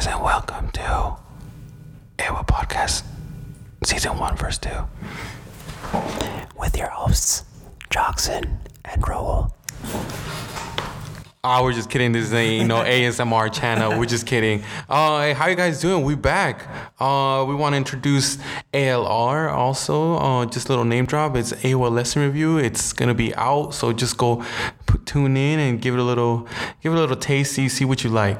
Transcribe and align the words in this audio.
guys, 0.00 0.14
and 0.14 0.22
welcome 0.22 0.70
to 0.70 0.82
AWA 0.82 2.44
Podcast, 2.44 3.02
Season 3.84 4.18
1, 4.18 4.36
Verse 4.36 4.56
2. 4.56 4.70
With 6.58 6.78
your 6.78 6.88
hosts, 6.88 7.44
Jackson 7.90 8.60
and 8.86 9.06
Roel. 9.06 9.54
Oh, 11.44 11.62
we're 11.62 11.74
just 11.74 11.90
kidding. 11.90 12.12
This 12.12 12.32
ain't 12.32 12.68
no 12.68 12.76
ASMR 12.84 13.52
channel. 13.52 13.98
We're 13.98 14.06
just 14.06 14.26
kidding. 14.26 14.62
Uh, 14.88 15.20
hey, 15.20 15.32
how 15.34 15.48
you 15.48 15.56
guys 15.56 15.80
doing? 15.82 16.02
We 16.02 16.14
back. 16.14 16.66
Uh, 16.98 17.44
we 17.46 17.54
want 17.54 17.74
to 17.74 17.76
introduce 17.76 18.38
ALR 18.72 19.52
also. 19.52 20.14
Uh, 20.14 20.46
just 20.46 20.68
a 20.68 20.70
little 20.70 20.86
name 20.86 21.04
drop. 21.04 21.36
It's 21.36 21.52
AOL 21.52 21.90
lesson 21.90 22.22
review. 22.22 22.56
It's 22.56 22.94
gonna 22.94 23.14
be 23.14 23.34
out, 23.34 23.74
so 23.74 23.92
just 23.92 24.16
go 24.16 24.44
put, 24.86 25.04
tune 25.04 25.36
in 25.36 25.58
and 25.58 25.82
give 25.82 25.92
it 25.94 26.00
a 26.00 26.04
little, 26.04 26.48
give 26.82 26.92
it 26.92 26.96
a 26.96 27.00
little 27.00 27.16
tasty. 27.16 27.68
See 27.68 27.84
what 27.84 28.02
you 28.02 28.08
like. 28.08 28.38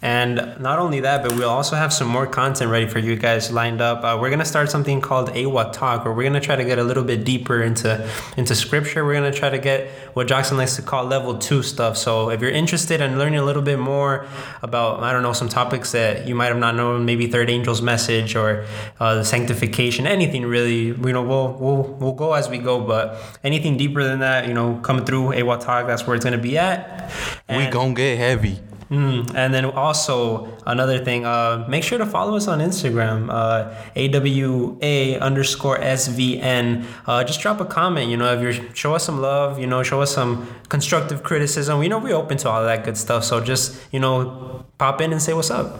And 0.00 0.56
not 0.60 0.78
only 0.78 1.00
that, 1.00 1.24
but 1.24 1.32
we'll 1.32 1.50
also 1.50 1.74
have 1.74 1.92
some 1.92 2.06
more 2.06 2.24
content 2.24 2.70
ready 2.70 2.86
for 2.86 3.00
you 3.00 3.16
guys 3.16 3.50
lined 3.50 3.80
up. 3.80 4.04
Uh, 4.04 4.16
we're 4.20 4.30
gonna 4.30 4.44
start 4.44 4.70
something 4.70 5.00
called 5.00 5.30
AWA 5.30 5.72
Talk, 5.72 6.04
where 6.04 6.14
we're 6.14 6.22
gonna 6.22 6.40
try 6.40 6.54
to 6.54 6.64
get 6.64 6.78
a 6.78 6.84
little 6.84 7.02
bit 7.02 7.24
deeper 7.24 7.62
into 7.62 8.08
into 8.36 8.54
scripture. 8.54 9.04
We're 9.04 9.14
gonna 9.14 9.32
try 9.32 9.50
to 9.50 9.58
get 9.58 9.88
what 10.14 10.28
Jackson 10.28 10.56
likes 10.56 10.76
to 10.76 10.82
call 10.82 11.04
level 11.04 11.36
two 11.36 11.64
stuff. 11.64 11.96
So 11.96 12.30
if 12.30 12.40
you're 12.40 12.52
interested 12.52 13.00
in 13.00 13.18
learning 13.18 13.40
a 13.40 13.44
little 13.44 13.62
bit 13.62 13.80
more 13.80 14.26
about, 14.62 15.02
I 15.02 15.12
don't 15.12 15.24
know, 15.24 15.32
some 15.32 15.48
topics 15.48 15.90
that 15.90 16.28
you 16.28 16.34
might 16.36 16.46
have 16.46 16.58
not 16.58 16.76
known, 16.76 17.04
maybe 17.04 17.26
third 17.26 17.50
angel's 17.50 17.82
message 17.82 18.36
or 18.36 18.66
uh, 19.00 19.16
the 19.16 19.24
sanctification, 19.24 20.06
anything 20.06 20.46
really, 20.46 20.86
you 20.86 21.12
know, 21.12 21.22
we'll 21.22 21.54
we'll 21.54 21.82
we'll 21.98 22.12
go 22.12 22.34
as 22.34 22.48
we 22.48 22.58
go. 22.58 22.80
But 22.80 23.20
anything 23.42 23.76
deeper 23.76 24.04
than 24.04 24.20
that, 24.20 24.46
you 24.46 24.54
know, 24.54 24.76
coming 24.76 25.04
through 25.04 25.34
AWA 25.34 25.58
Talk, 25.58 25.88
that's 25.88 26.06
where 26.06 26.14
it's 26.14 26.24
gonna 26.24 26.38
be 26.38 26.56
at. 26.56 27.10
we 27.48 27.66
gonna 27.66 27.94
get 27.94 28.16
heavy. 28.18 28.60
Mm, 28.90 29.34
and 29.34 29.52
then 29.52 29.66
also 29.66 30.48
another 30.66 31.04
thing, 31.04 31.26
uh, 31.26 31.66
make 31.68 31.84
sure 31.84 31.98
to 31.98 32.06
follow 32.06 32.36
us 32.36 32.48
on 32.48 32.60
Instagram, 32.60 33.28
uh, 33.28 33.74
AWA 33.94 35.18
underscore 35.18 35.78
SVN. 35.78 36.86
Uh, 37.06 37.22
just 37.22 37.40
drop 37.40 37.60
a 37.60 37.66
comment, 37.66 38.10
you 38.10 38.16
know, 38.16 38.32
if 38.32 38.40
you're, 38.40 38.74
show 38.74 38.94
us 38.94 39.04
some 39.04 39.20
love, 39.20 39.58
you 39.58 39.66
know, 39.66 39.82
show 39.82 40.00
us 40.00 40.14
some 40.14 40.48
constructive 40.70 41.22
criticism. 41.22 41.78
We 41.78 41.88
know 41.88 41.98
we're 41.98 42.16
open 42.16 42.38
to 42.38 42.48
all 42.48 42.64
that 42.64 42.84
good 42.84 42.96
stuff. 42.96 43.24
So 43.24 43.40
just, 43.42 43.78
you 43.92 44.00
know, 44.00 44.64
pop 44.78 45.02
in 45.02 45.12
and 45.12 45.20
say 45.20 45.34
what's 45.34 45.50
up. 45.50 45.78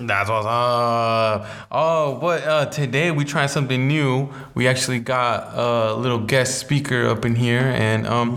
That's 0.00 0.28
what's 0.28 0.44
up. 0.44 1.46
Oh, 1.70 2.18
but 2.20 2.42
uh, 2.42 2.66
today 2.66 3.12
we 3.12 3.24
trying 3.24 3.46
something 3.46 3.86
new. 3.86 4.28
We 4.54 4.66
actually 4.66 4.98
got 4.98 5.56
a 5.56 5.94
little 5.94 6.18
guest 6.18 6.58
speaker 6.58 7.06
up 7.06 7.24
in 7.24 7.36
here, 7.36 7.60
and 7.60 8.04
um, 8.04 8.34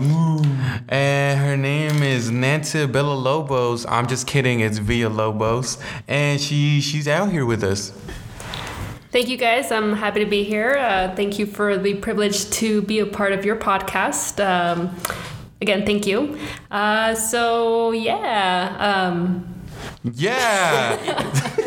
and 0.88 1.40
her 1.40 1.56
name 1.56 2.00
is 2.04 2.30
Nancy 2.30 2.86
Bella 2.86 3.14
Lobos. 3.14 3.86
I'm 3.86 4.06
just 4.06 4.28
kidding. 4.28 4.60
It's 4.60 4.78
Villalobos, 4.78 5.82
and 6.06 6.40
she 6.40 6.80
she's 6.80 7.08
out 7.08 7.32
here 7.32 7.44
with 7.44 7.64
us. 7.64 7.92
Thank 9.10 9.28
you 9.28 9.36
guys. 9.36 9.72
I'm 9.72 9.94
happy 9.94 10.20
to 10.22 10.30
be 10.30 10.44
here. 10.44 10.76
Uh, 10.78 11.12
thank 11.16 11.40
you 11.40 11.46
for 11.46 11.76
the 11.76 11.94
privilege 11.94 12.48
to 12.50 12.82
be 12.82 13.00
a 13.00 13.06
part 13.06 13.32
of 13.32 13.44
your 13.44 13.56
podcast. 13.56 14.38
Um, 14.38 14.94
again, 15.60 15.84
thank 15.84 16.06
you. 16.06 16.38
Uh, 16.70 17.16
so, 17.16 17.90
yeah. 17.92 18.76
Um, 18.78 19.57
Yeah. 20.04 20.96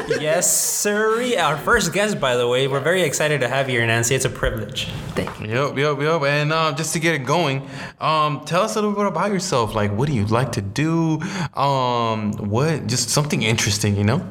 yes, 0.19 0.57
sir. 0.57 1.37
Our 1.37 1.57
first 1.57 1.93
guest, 1.93 2.19
by 2.19 2.35
the 2.35 2.47
way. 2.47 2.67
We're 2.67 2.79
very 2.79 3.03
excited 3.03 3.41
to 3.41 3.47
have 3.47 3.69
you 3.69 3.79
here, 3.79 3.87
Nancy. 3.87 4.15
It's 4.15 4.25
a 4.25 4.29
privilege. 4.29 4.85
thank 5.15 5.39
you. 5.39 5.47
Yep, 5.47 5.77
yep, 5.77 5.99
yep. 5.99 6.21
And 6.23 6.53
uh, 6.53 6.71
just 6.73 6.93
to 6.93 6.99
get 6.99 7.13
it 7.15 7.25
going, 7.25 7.67
um, 7.99 8.41
tell 8.45 8.61
us 8.61 8.75
a 8.75 8.81
little 8.81 8.95
bit 8.95 9.05
about 9.05 9.31
yourself. 9.31 9.75
Like, 9.75 9.91
what 9.91 10.07
do 10.07 10.13
you 10.15 10.25
like 10.25 10.53
to 10.53 10.61
do? 10.61 11.19
Um, 11.55 12.33
what? 12.33 12.87
Just 12.87 13.09
something 13.09 13.41
interesting, 13.41 13.95
you 13.97 14.03
know? 14.03 14.25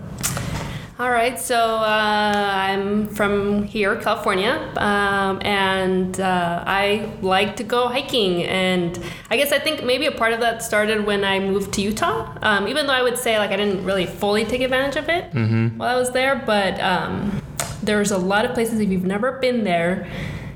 All 1.01 1.11
right. 1.11 1.41
So, 1.41 1.57
uh, 1.57 2.51
I'm 2.55 3.09
from 3.09 3.63
here, 3.63 3.97
California, 3.97 4.71
um, 4.77 5.41
and 5.41 6.21
uh, 6.21 6.63
I 6.67 7.11
like 7.23 7.57
to 7.57 7.65
go 7.65 7.89
hiking. 7.89 8.45
And 8.45 9.03
I 9.31 9.39
guess 9.39 9.51
I 9.51 9.59
think 9.59 9.83
maybe 9.83 10.05
a 10.05 10.13
part 10.13 10.35
of 10.35 10.41
that 10.41 10.63
started 10.63 11.07
when 11.07 11.25
I 11.25 11.41
moved 11.41 11.73
to 11.73 11.81
Utah, 11.81 12.37
um, 12.43 12.69
even 12.69 12.87
though 12.87 12.93
I 12.93 13.01
would 13.01 13.17
say 13.17 13.39
like 13.39 13.51
I 13.51 13.57
didn't 13.57 13.83
really 13.83 14.05
fully 14.05 14.45
take 14.45 14.61
advantage 14.61 14.97
of 14.97 15.09
it 15.09 15.33
while 15.79 15.89
I 15.89 15.99
was 15.99 16.11
there. 16.11 16.43
But 16.45 16.79
um, 16.83 17.41
there's 17.83 18.11
a 18.11 18.19
lot 18.19 18.45
of 18.45 18.53
places, 18.53 18.79
if 18.79 18.91
you've 18.91 19.07
never 19.07 19.39
been 19.39 19.65
there, 19.65 20.07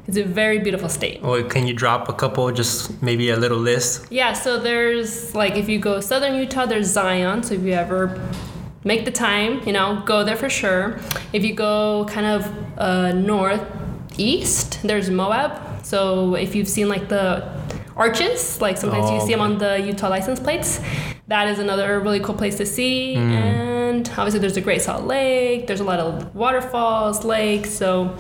it's 0.07 0.19
a 0.19 0.25
very 0.25 0.59
beautiful 0.59 0.91
state. 0.91 1.23
Well, 1.23 1.43
can 1.45 1.67
you 1.67 1.73
drop 1.73 2.11
a 2.11 2.13
couple, 2.13 2.53
just 2.53 3.03
maybe 3.03 3.31
a 3.31 3.39
little 3.39 3.57
list? 3.57 4.09
Yeah, 4.11 4.35
so 4.35 4.61
there's 4.61 5.35
like 5.35 5.57
if 5.57 5.71
you 5.71 5.79
go 5.79 6.01
southern 6.01 6.35
Utah, 6.35 6.67
there's 6.67 6.89
Zion. 6.89 7.43
So 7.43 7.55
if 7.55 7.63
you 7.63 7.73
ever 7.73 8.21
make 8.85 9.05
the 9.05 9.11
time, 9.11 9.61
you 9.67 9.73
know, 9.73 10.03
go 10.07 10.25
there 10.25 10.37
for 10.37 10.49
sure. 10.51 10.99
If 11.33 11.45
you 11.45 11.55
go 11.55 12.05
kind 12.09 12.27
of 12.27 12.79
uh, 12.79 13.13
northeast, 13.13 14.81
there's 14.83 15.11
Moab. 15.11 15.85
So 15.85 16.35
if 16.35 16.55
you've 16.55 16.69
seen 16.69 16.89
like 16.89 17.09
the 17.09 17.51
arches, 17.97 18.61
like 18.61 18.77
sometimes 18.77 19.11
you 19.11 19.17
Oh, 19.17 19.27
see 19.27 19.33
them 19.33 19.41
on 19.41 19.59
the 19.59 19.81
Utah 19.81 20.09
license 20.09 20.41
plates, 20.41 20.81
that 21.29 21.49
is 21.49 21.59
another 21.59 22.01
really 22.01 22.21
cool 22.21 22.35
place 22.35 22.57
to 22.59 22.67
see. 22.67 23.15
And 23.17 24.09
obviously, 24.11 24.41
there's 24.41 24.55
the 24.55 24.61
Great 24.61 24.83
Salt 24.83 25.05
Lake. 25.05 25.67
There's 25.67 25.81
a 25.81 25.85
lot 25.85 26.01
of 26.01 26.35
waterfalls, 26.35 27.25
lakes. 27.25 27.71
So 27.71 28.17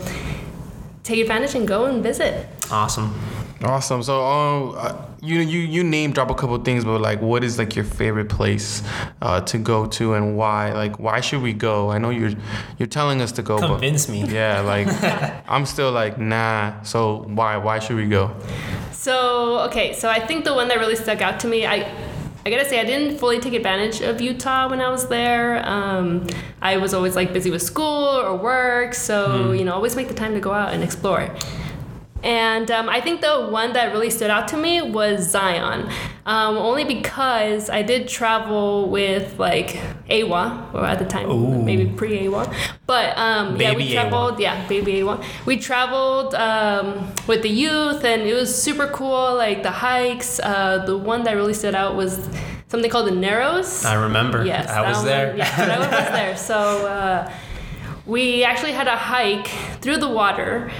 take 1.02 1.20
advantage 1.20 1.54
and 1.54 1.66
go 1.66 1.86
and 1.86 2.02
visit. 2.02 2.46
Awesome. 2.70 3.12
Awesome. 3.64 4.02
So, 4.02 4.22
um, 4.24 4.74
uh, 4.76 4.94
you 5.22 5.40
you 5.40 5.60
you 5.60 5.82
name 5.82 6.12
drop 6.12 6.30
a 6.30 6.34
couple 6.34 6.56
things, 6.58 6.84
but 6.84 7.00
like, 7.00 7.22
what 7.22 7.42
is 7.42 7.58
like 7.58 7.74
your 7.74 7.84
favorite 7.84 8.28
place 8.28 8.82
uh, 9.22 9.40
to 9.42 9.58
go 9.58 9.86
to, 9.86 10.14
and 10.14 10.36
why? 10.36 10.72
Like, 10.72 10.98
why 10.98 11.20
should 11.20 11.40
we 11.40 11.52
go? 11.54 11.90
I 11.90 11.98
know 11.98 12.10
you're 12.10 12.32
you're 12.78 12.86
telling 12.88 13.22
us 13.22 13.32
to 13.32 13.42
go, 13.42 13.58
Convince 13.58 14.06
but 14.06 14.12
me. 14.12 14.24
yeah, 14.26 14.60
like, 14.60 14.86
I'm 15.48 15.64
still 15.64 15.92
like, 15.92 16.18
nah. 16.18 16.82
So 16.82 17.22
why 17.28 17.56
why 17.56 17.78
should 17.78 17.96
we 17.96 18.06
go? 18.06 18.30
So 18.92 19.60
okay, 19.68 19.94
so 19.94 20.08
I 20.08 20.20
think 20.20 20.44
the 20.44 20.54
one 20.54 20.68
that 20.68 20.78
really 20.78 20.96
stuck 20.96 21.22
out 21.22 21.40
to 21.40 21.48
me, 21.48 21.64
I 21.66 21.90
I 22.46 22.50
gotta 22.50 22.68
say 22.68 22.78
I 22.78 22.84
didn't 22.84 23.18
fully 23.18 23.40
take 23.40 23.54
advantage 23.54 24.02
of 24.02 24.20
Utah 24.20 24.68
when 24.68 24.80
I 24.82 24.90
was 24.90 25.08
there. 25.08 25.66
Um, 25.66 26.26
I 26.60 26.76
was 26.76 26.92
always 26.92 27.16
like 27.16 27.32
busy 27.32 27.50
with 27.50 27.62
school 27.62 28.20
or 28.20 28.36
work, 28.36 28.92
so 28.94 29.52
you 29.52 29.64
know 29.64 29.72
always 29.72 29.96
make 29.96 30.08
the 30.08 30.14
time 30.14 30.34
to 30.34 30.40
go 30.40 30.52
out 30.52 30.74
and 30.74 30.82
explore. 30.82 31.30
And 32.24 32.70
um, 32.70 32.88
I 32.88 33.00
think 33.02 33.20
the 33.20 33.48
one 33.50 33.74
that 33.74 33.92
really 33.92 34.08
stood 34.08 34.30
out 34.30 34.48
to 34.48 34.56
me 34.56 34.80
was 34.80 35.28
Zion, 35.30 35.90
um, 36.24 36.56
only 36.56 36.84
because 36.84 37.68
I 37.68 37.82
did 37.82 38.08
travel 38.08 38.88
with 38.88 39.38
like 39.38 39.76
AWA, 40.08 40.70
or 40.72 40.84
at 40.86 40.98
the 40.98 41.04
time 41.04 41.64
maybe 41.66 41.84
pre 41.84 42.26
AWA, 42.26 42.50
but 42.86 43.16
um, 43.18 43.60
yeah, 43.60 43.72
we 43.72 43.84
Baby 43.84 43.84
AWA. 43.98 44.02
traveled 44.10 44.40
yeah, 44.40 44.66
baby 44.68 44.92
A1. 45.00 45.22
We 45.44 45.58
traveled 45.58 46.34
um, 46.34 47.12
with 47.26 47.42
the 47.42 47.50
youth, 47.50 48.02
and 48.04 48.22
it 48.22 48.32
was 48.34 48.50
super 48.62 48.86
cool. 48.88 49.34
Like 49.34 49.62
the 49.62 49.70
hikes. 49.70 50.40
Uh, 50.40 50.82
the 50.86 50.96
one 50.96 51.24
that 51.24 51.34
really 51.34 51.54
stood 51.54 51.74
out 51.74 51.94
was 51.94 52.26
something 52.68 52.90
called 52.90 53.06
the 53.06 53.14
Narrows. 53.14 53.84
I 53.84 53.94
remember. 53.94 54.46
Yes, 54.46 54.68
I 54.70 54.80
was 54.88 54.96
one- 54.98 55.06
there. 55.06 55.36
Yeah, 55.36 55.56
that 55.56 55.78
was 55.78 55.88
there. 56.18 56.36
So 56.38 56.86
uh, 56.86 57.30
we 58.06 58.44
actually 58.44 58.72
had 58.72 58.88
a 58.88 58.96
hike 58.96 59.48
through 59.82 59.98
the 59.98 60.08
water, 60.08 60.70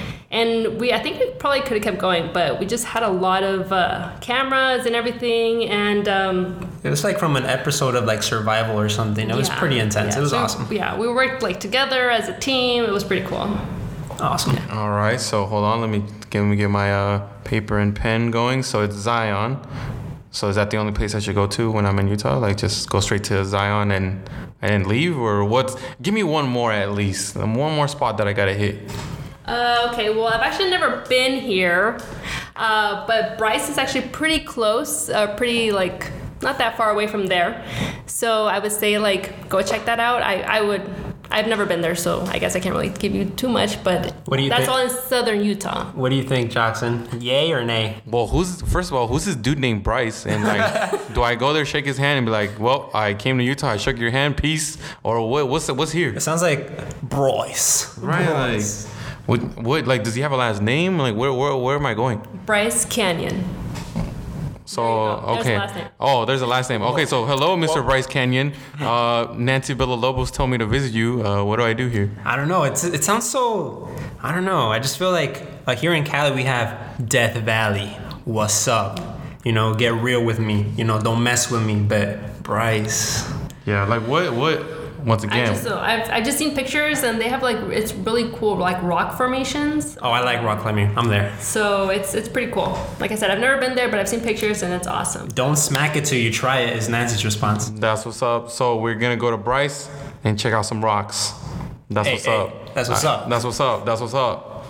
and 0.41 0.78
we 0.81 0.93
I 0.93 1.00
think 1.05 1.19
we 1.21 1.27
probably 1.43 1.61
could 1.67 1.77
have 1.78 1.83
kept 1.89 1.99
going, 1.99 2.25
but 2.39 2.59
we 2.61 2.67
just 2.67 2.84
had 2.84 3.03
a 3.03 3.09
lot 3.27 3.43
of 3.43 3.72
uh, 3.72 4.11
cameras 4.21 4.84
and 4.87 4.95
everything, 5.00 5.53
and. 5.71 6.06
Um, 6.09 6.37
It 6.84 6.91
was 6.91 7.03
like 7.09 7.19
from 7.19 7.34
an 7.37 7.47
episode 7.59 7.95
of 7.99 8.05
like 8.05 8.22
Survival 8.22 8.77
or 8.84 8.89
something. 8.91 9.27
It 9.31 9.37
was 9.37 9.49
pretty 9.62 9.78
intense. 9.87 10.12
yeah. 10.15 10.19
It 10.19 10.22
was 10.27 10.31
So, 10.33 10.39
awesome. 10.43 10.65
Yeah, 10.81 10.99
we 11.00 11.06
worked 11.21 11.41
like 11.49 11.59
together 11.69 12.03
as 12.19 12.28
a 12.28 12.37
team. 12.49 12.84
It 12.84 12.93
was 12.99 13.05
pretty 13.11 13.25
cool. 13.31 13.47
Awesome. 14.21 14.56
All 14.78 14.91
right. 14.91 15.21
So 15.21 15.47
hold 15.47 15.65
on. 15.65 15.81
Let 15.81 15.91
me 15.91 16.00
get 16.31 16.41
let 16.43 16.49
me 16.53 16.56
get 16.56 16.71
my 16.83 16.89
uh, 17.03 17.19
paper 17.45 17.77
and 17.78 17.95
pen 18.03 18.31
going. 18.31 18.62
So 18.62 18.83
it's 18.87 18.97
Zion. 19.09 19.59
So 20.31 20.49
is 20.51 20.56
that 20.56 20.69
the 20.71 20.77
only 20.83 20.93
place 20.93 21.15
I 21.19 21.21
should 21.21 21.37
go 21.43 21.47
to 21.56 21.62
when 21.71 21.84
I'm 21.87 21.99
in 22.03 22.06
Utah? 22.09 22.37
Like 22.47 22.56
just 22.56 22.91
go 22.91 23.01
straight 23.01 23.25
to 23.31 23.45
Zion 23.45 23.91
and 23.91 24.06
and 24.63 24.86
leave, 24.86 25.16
or 25.19 25.45
what? 25.45 25.66
Give 26.03 26.15
me 26.15 26.22
one 26.39 26.47
more 26.59 26.71
at 26.83 26.91
least. 26.92 27.36
Um, 27.36 27.54
One 27.54 27.72
more 27.78 27.89
spot 27.89 28.13
that 28.19 28.27
I 28.28 28.33
gotta 28.41 28.54
hit. 28.65 28.77
Uh, 29.45 29.91
okay, 29.93 30.11
well, 30.11 30.27
I've 30.27 30.41
actually 30.41 30.71
never 30.71 31.05
been 31.09 31.39
here, 31.41 31.99
uh, 32.57 33.07
but 33.07 33.37
Bryce 33.37 33.69
is 33.69 33.77
actually 33.79 34.09
pretty 34.09 34.43
close, 34.45 35.11
uh, 35.11 35.35
pretty 35.37 35.71
like 35.71 36.11
not 36.43 36.59
that 36.59 36.77
far 36.77 36.91
away 36.91 37.07
from 37.07 37.27
there. 37.27 37.65
So 38.07 38.47
I 38.47 38.59
would 38.59 38.73
say 38.73 38.99
like 38.99 39.49
go 39.49 39.61
check 39.63 39.85
that 39.87 40.01
out. 40.01 40.23
I, 40.23 40.41
I 40.43 40.61
would. 40.63 40.83
I've 41.31 41.49
never 41.49 41.67
been 41.67 41.81
there, 41.81 41.97
so 41.97 42.21
I 42.27 42.39
guess 42.39 42.55
I 42.55 42.61
can't 42.61 42.75
really 42.77 42.91
give 42.91 43.13
you 43.15 43.25
too 43.25 43.49
much. 43.49 43.83
But 43.83 44.13
What 44.27 44.37
do 44.37 44.43
you 44.45 44.51
that's 44.51 44.67
think? 44.67 44.73
all 44.73 44.79
in 44.79 44.89
southern 44.91 45.43
Utah. 45.43 45.87
What 45.93 46.11
do 46.11 46.17
you 46.17 46.23
think, 46.23 46.51
Jackson? 46.53 47.09
Yay 47.21 47.51
or 47.53 47.65
nay? 47.65 48.03
Well, 48.07 48.29
who's 48.29 48.61
first 48.63 48.91
of 48.91 48.97
all, 48.97 49.09
who's 49.09 49.25
this 49.25 49.35
dude 49.35 49.59
named 49.59 49.83
Bryce? 49.83 50.27
And 50.27 50.45
like, 50.45 50.91
do 51.15 51.23
I 51.23 51.35
go 51.35 51.53
there, 51.53 51.65
shake 51.65 51.87
his 51.87 51.99
hand, 51.99 52.19
and 52.19 52.27
be 52.27 52.31
like, 52.31 52.59
"Well, 52.61 52.89
I 52.95 53.15
came 53.15 53.37
to 53.39 53.45
Utah, 53.45 53.71
I 53.71 53.77
shook 53.79 53.99
your 53.99 54.11
hand, 54.13 54.37
peace," 54.37 54.79
or 55.03 55.29
what? 55.29 55.49
What's 55.49 55.69
what's 55.71 55.93
here? 55.93 56.15
It 56.15 56.21
sounds 56.21 56.41
like 56.43 57.01
Bryce. 57.03 57.99
Right, 57.99 58.29
like, 58.31 58.63
what, 59.26 59.41
what, 59.59 59.86
like, 59.86 60.04
does 60.04 60.15
he 60.15 60.21
have 60.22 60.32
a 60.32 60.36
last 60.36 60.60
name? 60.62 60.98
Like, 60.98 61.15
where, 61.16 61.32
where, 61.32 61.56
where 61.56 61.76
am 61.76 61.86
I 61.86 61.94
going? 61.94 62.21
Bryce 62.47 62.84
Canyon. 62.84 63.44
So 64.66 64.82
There 64.82 65.36
you. 65.36 65.44
There's 65.44 65.47
okay. 65.47 65.59
last. 65.59 65.91
Oh, 66.00 66.24
there's 66.24 66.42
a 66.42 66.47
last 66.47 66.71
name. 66.71 66.82
Okay, 66.82 67.04
so 67.06 67.26
hello, 67.26 67.56
Mr. 67.56 67.84
Bryce 67.84 68.06
Canyon. 68.06 68.54
Uh, 68.80 69.32
Nancy 69.36 69.74
Villalobos 69.74 70.32
told 70.32 70.50
me 70.50 70.59
to 70.59 70.66
visit 70.66 70.92
you. 70.92 71.24
Uh, 71.24 71.44
what 71.44 71.56
do 71.56 71.65
I 71.65 71.74
do 71.74 71.88
here? 71.88 72.10
I 72.24 72.34
don't 72.36 72.48
know. 72.48 72.62
It's 72.65 72.82
it 72.82 73.04
sounds 73.04 73.28
so. 73.28 73.94
I 74.22 74.34
don't 74.34 74.44
know. 74.44 74.72
I 74.72 74.78
just 74.78 74.98
feel 74.98 75.12
like 75.12 75.42
like 75.66 75.78
here 75.78 75.92
in 75.92 76.04
Cali 76.04 76.34
we 76.34 76.44
have 76.44 77.09
Death 77.09 77.36
Valley. 77.36 77.88
What's 78.24 78.66
up? 78.66 79.00
You 79.44 79.53
know, 79.53 79.74
get 79.74 79.92
real 79.92 80.24
with 80.24 80.38
me. 80.41 80.72
You 80.76 80.84
know, 80.84 80.98
don't 81.00 81.22
mess 81.22 81.50
with 81.50 81.62
me. 81.65 81.76
But 81.80 82.42
Bryce, 82.42 83.30
Yeah, 83.66 83.84
like 83.84 84.03
what? 84.09 84.32
What? 84.32 84.62
Once 85.04 85.22
again. 85.22 85.36
I 85.36 85.41
again, 85.42 85.53
just 85.54 85.66
know. 85.66 85.78
I've, 85.78 86.10
I've 86.10 86.24
just 86.24 86.39
seen 86.39 86.54
pictures 86.54 87.03
and 87.03 87.21
they 87.21 87.28
have 87.28 87.42
like 87.42 87.59
it's 87.71 87.92
really 87.92 88.30
cool 88.36 88.56
like 88.56 88.83
rock 88.83 89.16
formations. 89.18 89.98
oh, 90.01 90.10
I 90.10 90.21
like 90.21 90.42
rock 90.42 90.60
climbing. 90.60 90.97
I'm 90.97 91.09
there. 91.09 91.30
So 91.41 91.91
it's 91.91 92.15
it's 92.15 92.28
pretty 92.28 92.51
cool. 92.53 92.78
Like 93.01 93.12
I 93.12 93.15
said, 93.16 93.30
I've 93.30 93.39
never 93.41 93.60
been 93.60 93.74
there, 93.74 93.89
but 93.91 93.98
I've 93.98 94.09
seen 94.09 94.21
pictures 94.22 94.62
and 94.62 94.72
it's 94.72 94.86
awesome. 94.86 95.28
Don't 95.28 95.56
smack 95.56 95.95
it 95.97 96.04
till 96.06 96.18
you 96.18 96.30
try 96.33 96.60
it. 96.60 96.77
Is 96.77 96.89
Nancy's 96.89 97.24
response. 97.24 97.68
that's 97.71 98.06
what's 98.06 98.22
up. 98.22 98.51
So 98.51 98.78
we're 98.78 98.95
gonna 98.95 99.16
go 99.16 99.30
to 99.30 99.36
Bryce 99.36 99.91
and 100.24 100.39
check 100.39 100.53
out 100.54 100.62
some 100.65 100.83
rocks. 100.83 101.33
That's 101.91 102.09
Hey, 102.09 102.15
what's 102.15 102.24
hey, 102.24 102.39
up. 102.41 102.74
that's 102.74 102.89
what's 102.89 103.04
Uh, 103.04 103.12
up. 103.12 103.28
That's 103.28 103.45
what's 103.45 103.60
up. 103.60 103.84
That's 103.84 104.00
what's 104.00 104.15
up. 104.15 104.65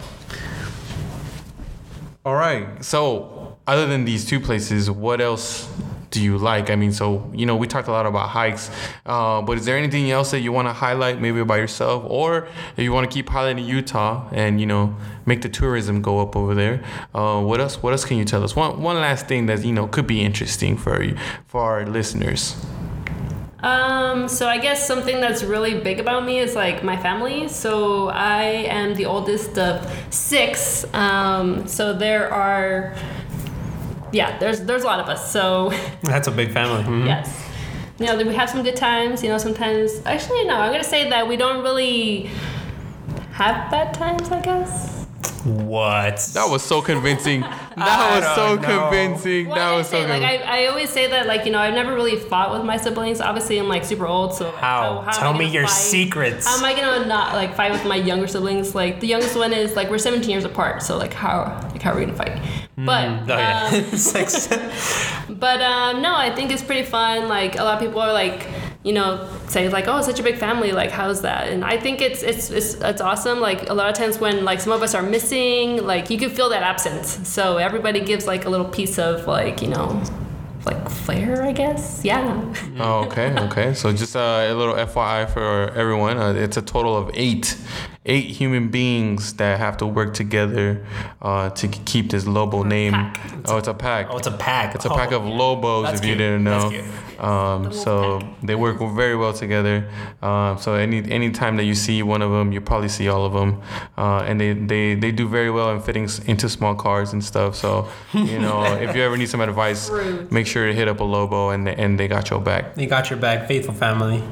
All 2.25 2.35
right. 2.35 2.83
So 2.85 3.57
other 3.67 3.87
than 3.87 4.05
these 4.05 4.25
two 4.27 4.41
places, 4.41 4.91
what 4.91 5.21
else 5.21 5.69
do 6.15 6.23
you 6.23 6.39
like? 6.39 6.71
I 6.71 6.77
mean, 6.77 6.93
so 6.93 7.29
you 7.35 7.45
know, 7.45 7.57
we 7.57 7.67
talked 7.67 7.89
a 7.89 7.91
lot 7.91 8.07
about 8.07 8.29
hikes, 8.29 8.71
uh, 9.05 9.43
but 9.43 9.59
is 9.59 9.65
there 9.67 9.77
anything 9.77 10.11
else 10.11 10.31
that 10.31 10.41
you 10.41 10.53
want 10.53 10.69
to 10.69 10.73
highlight, 10.73 11.21
maybe 11.21 11.41
about 11.41 11.59
yourself, 11.59 12.05
or 12.07 12.49
if 12.77 12.85
you 12.85 12.93
want 12.93 13.11
to 13.11 13.15
keep 13.15 13.27
highlighting 13.27 13.67
Utah 13.67 14.29
and 14.33 14.61
you 14.61 14.67
know 14.67 14.97
make 15.27 15.43
the 15.43 15.49
tourism 15.49 16.01
go 16.01 16.21
up 16.21 16.37
over 16.37 16.55
there? 16.55 16.83
Uh, 17.15 17.43
what 17.43 17.61
else? 17.61 17.83
What 17.83 17.93
else 17.93 18.05
can 18.05 18.17
you 18.17 18.25
tell 18.25 18.45
us? 18.45 18.55
One 18.55 18.81
one 18.81 18.97
last 18.97 19.27
thing 19.27 19.47
that 19.47 19.65
you 19.65 19.73
know 19.73 19.89
could 19.89 20.07
be 20.07 20.23
interesting 20.23 20.77
for 20.77 21.05
for 21.47 21.61
our 21.61 21.85
listeners. 21.85 22.57
Um, 23.65 24.29
so 24.29 24.47
I 24.47 24.59
guess 24.59 24.87
something 24.87 25.23
that's 25.23 25.43
really 25.43 25.81
big 25.81 25.99
about 25.99 26.27
me 26.27 26.39
is 26.39 26.55
like 26.55 26.85
my 26.85 26.99
family. 26.99 27.49
So 27.49 28.09
I 28.11 28.43
am 28.69 28.95
the 28.95 29.07
oldest 29.07 29.57
of 29.59 29.91
six. 30.11 30.85
Um, 30.93 31.67
so 31.67 31.95
there 31.95 32.31
are, 32.31 32.95
yeah, 34.15 34.39
there's 34.39 34.61
there's 34.63 34.83
a 34.85 34.87
lot 34.87 35.01
of 35.01 35.09
us. 35.09 35.31
So 35.33 35.73
That's 36.03 36.29
a 36.29 36.31
big 36.31 36.51
family. 36.53 36.83
Mhm. 36.85 37.07
yes, 37.07 37.29
you 37.99 38.07
know 38.07 38.17
we 38.17 38.35
have 38.35 38.49
some 38.49 38.63
good 38.63 38.77
times. 38.77 39.23
You 39.23 39.29
know 39.31 39.39
sometimes 39.39 40.01
actually 40.07 40.45
no, 40.45 40.55
I'm 40.57 40.71
gonna 40.73 40.85
say 40.85 41.09
that 41.11 41.29
we 41.29 41.37
don't 41.37 41.63
really 41.63 42.31
have 43.33 43.71
bad 43.71 43.93
times. 43.95 44.31
I 44.31 44.41
guess. 44.41 44.94
What? 45.45 46.17
That 46.35 46.49
was 46.51 46.63
so 46.63 46.81
convincing. 46.83 47.45
That 47.75 47.99
I 47.99 48.21
was 48.21 48.35
so 48.37 48.55
know. 48.55 48.89
convincing. 48.89 49.49
Well, 49.49 49.57
that 49.57 49.77
was 49.77 49.89
so 49.89 50.01
say, 50.01 50.09
like. 50.09 50.23
I, 50.23 50.63
I 50.63 50.67
always 50.69 50.91
say 50.91 51.09
that 51.09 51.27
like 51.27 51.45
you 51.45 51.51
know 51.51 51.59
I've 51.59 51.75
never 51.75 51.93
really 51.93 52.15
fought 52.17 52.53
with 52.53 52.63
my 52.65 52.77
siblings. 52.77 53.21
Obviously 53.21 53.59
I'm 53.59 53.67
like 53.67 53.85
super 53.85 54.07
old, 54.07 54.33
so 54.33 54.53
How? 54.53 55.01
am 55.03 55.09
I 55.09 55.13
Tell 55.13 55.35
me 55.35 55.47
your 55.51 55.65
fight? 55.65 55.73
secrets. 55.73 56.47
How 56.47 56.57
am 56.59 56.65
I 56.65 56.73
gonna 56.81 57.07
not 57.07 57.35
like 57.35 57.57
fight 57.57 57.73
with 57.73 57.85
my 57.85 57.97
younger 57.97 58.29
siblings? 58.29 58.77
Like 58.77 59.01
the 59.01 59.09
youngest 59.09 59.35
one 59.37 59.53
is 59.53 59.75
like 59.75 59.91
we're 59.91 59.99
17 59.99 60.31
years 60.31 60.45
apart, 60.45 60.85
so 60.85 60.97
like 60.97 61.13
how 61.13 61.59
like 61.73 61.83
how 61.83 61.93
are 61.93 61.97
we 61.97 62.05
gonna 62.07 62.17
fight? 62.17 62.41
But 62.77 63.09
Oh 63.09 63.37
yeah. 63.37 63.71
um, 65.29 65.35
but 65.41 65.61
um, 65.61 66.01
no, 66.01 66.15
I 66.15 66.33
think 66.33 66.53
it's 66.53 66.63
pretty 66.63 66.85
fun. 66.85 67.29
Like 67.29 67.59
a 67.59 67.65
lot 67.65 67.75
of 67.75 67.81
people 67.81 68.01
are 68.01 68.13
like, 68.13 68.47
you 68.85 68.93
know, 68.93 69.27
say 69.49 69.69
like, 69.71 69.89
oh, 69.89 70.03
such 70.03 70.21
a 70.21 70.23
big 70.23 70.39
family. 70.39 70.71
Like, 70.73 70.91
how's 70.91 71.23
that? 71.23 71.49
And 71.49 71.65
I 71.65 71.79
think 71.79 72.01
it's 72.03 72.23
it's 72.23 72.51
it's 72.51 72.75
it's 72.75 73.01
awesome. 73.01 73.41
Like 73.41 73.69
a 73.71 73.75
lot 73.75 73.89
of 73.89 73.97
times 73.97 74.19
when 74.19 74.45
like 74.45 74.61
some 74.61 74.73
of 74.73 74.83
us 74.83 74.95
are 74.95 75.03
missing, 75.03 75.85
like 75.85 76.11
you 76.11 76.19
can 76.19 76.31
feel 76.31 76.51
that 76.51 76.63
absence. 76.63 77.27
So 77.27 77.57
everybody 77.57 78.01
gives 78.01 78.27
like 78.27 78.45
a 78.45 78.51
little 78.51 78.69
piece 78.69 78.99
of 78.99 79.27
like 79.27 79.63
you 79.63 79.69
know, 79.69 80.03
like 80.67 80.89
flair, 80.91 81.43
I 81.43 81.53
guess. 81.53 82.03
Yeah. 82.05 82.55
Oh, 82.79 83.05
okay, 83.07 83.35
okay. 83.47 83.73
So 83.73 83.91
just 83.93 84.15
uh, 84.15 84.47
a 84.49 84.55
little 84.55 84.75
FYI 84.75 85.31
for 85.31 85.71
everyone. 85.73 86.19
Uh, 86.19 86.35
it's 86.35 86.59
a 86.59 86.63
total 86.63 86.95
of 86.95 87.11
eight, 87.15 87.57
eight 88.07 88.27
human 88.27 88.69
beings 88.69 89.33
that 89.35 89.59
have 89.59 89.77
to 89.79 89.87
work 89.87 90.13
together 90.15 90.85
uh, 91.23 91.49
to 91.51 91.69
keep 91.69 92.11
this 92.11 92.27
Lobo 92.27 92.63
name. 92.63 92.93
pack. 92.93 93.21
Oh, 93.47 93.57
it's 93.57 93.69
a 93.69 93.75
pack. 93.75 94.07
Oh, 94.11 94.19
it's 94.19 94.27
a 94.27 94.33
pack. 94.33 94.75
It's 94.75 94.85
a 94.85 94.91
pack 94.91 95.13
Oh, 95.13 95.17
of 95.17 95.25
Lobos, 95.25 95.87
That's 95.87 96.01
if 96.01 96.07
you 96.07 96.15
didn't 96.15 96.45
know. 96.45 96.71
Um, 97.19 97.73
so 97.73 98.21
they 98.43 98.55
work 98.57 98.79
very 98.95 99.17
well 99.17 99.33
together. 99.33 99.89
Um, 100.21 100.59
so 100.59 100.75
any 100.75 101.11
any 101.11 101.31
time 101.31 101.57
that 101.57 101.65
you 101.65 101.75
see 101.75 102.03
one 102.03 102.21
of 102.23 102.31
them, 102.31 102.53
you 102.53 102.61
probably 102.61 102.89
see 102.89 103.09
all 103.09 103.25
of 103.25 103.33
them, 103.33 103.63
uh, 103.97 104.25
and 104.27 104.39
they, 104.41 104.53
they 104.53 104.95
they 104.97 105.13
do 105.13 105.29
very 105.29 105.51
well 105.51 105.71
in 105.71 105.81
fitting 105.81 106.09
into 106.27 106.49
small 106.49 106.75
cars 106.75 107.13
and 107.13 107.25
stuff. 107.25 107.55
So 107.55 107.89
you 108.13 108.39
know, 108.39 108.65
if 108.81 108.95
you 108.97 109.03
ever 109.03 109.17
need 109.17 109.29
some 109.31 109.41
advice, 109.41 109.91
make 110.31 110.47
sure 110.47 110.67
to 110.67 110.75
hit 110.75 110.89
up 110.89 111.01
a 111.01 111.05
Lobo, 111.05 111.51
and 111.51 111.69
and 111.69 111.99
they 111.99 112.09
got 112.09 112.29
your 112.31 112.41
back. 112.41 112.75
They 112.75 112.87
got 112.87 113.09
your 113.11 113.19
back, 113.19 113.47
faithful 113.49 113.75
family. 113.75 114.23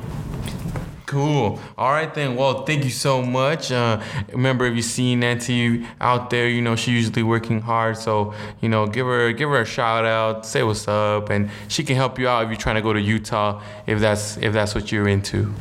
Cool. 1.13 1.61
All 1.77 1.91
right 1.91 2.15
then. 2.15 2.37
Well, 2.37 2.65
thank 2.65 2.85
you 2.85 2.91
so 2.91 3.21
much. 3.21 3.71
Uh, 3.71 4.01
remember, 4.33 4.65
if 4.65 4.75
you 4.75 4.81
see 4.81 5.15
Nancy 5.15 5.87
out 6.01 6.31
there, 6.31 6.49
you 6.49 6.63
know 6.63 6.75
she's 6.75 6.95
usually 6.95 7.23
working 7.23 7.61
hard. 7.61 7.99
So 7.99 8.33
you 8.63 8.71
know, 8.71 8.87
give 8.87 9.05
her 9.05 9.31
give 9.33 9.51
her 9.51 9.61
a 9.61 9.67
shout 9.67 10.07
out, 10.07 10.47
say 10.47 10.63
what's 10.63 10.89
up, 10.89 11.29
and 11.29 11.51
she 11.69 11.85
can 11.85 11.97
help 11.97 12.19
you 12.19 12.29
out 12.29 12.45
if 12.45 12.49
you're 12.49 12.57
trying 12.57 12.77
to 12.77 12.81
go 12.81 12.95
to 12.95 13.01
Utah, 13.01 13.61
if 13.87 14.01
that's 14.01 14.39
if 14.39 14.55
that's 14.55 14.75
what 14.75 14.91
you're 14.91 15.07
into. 15.07 15.53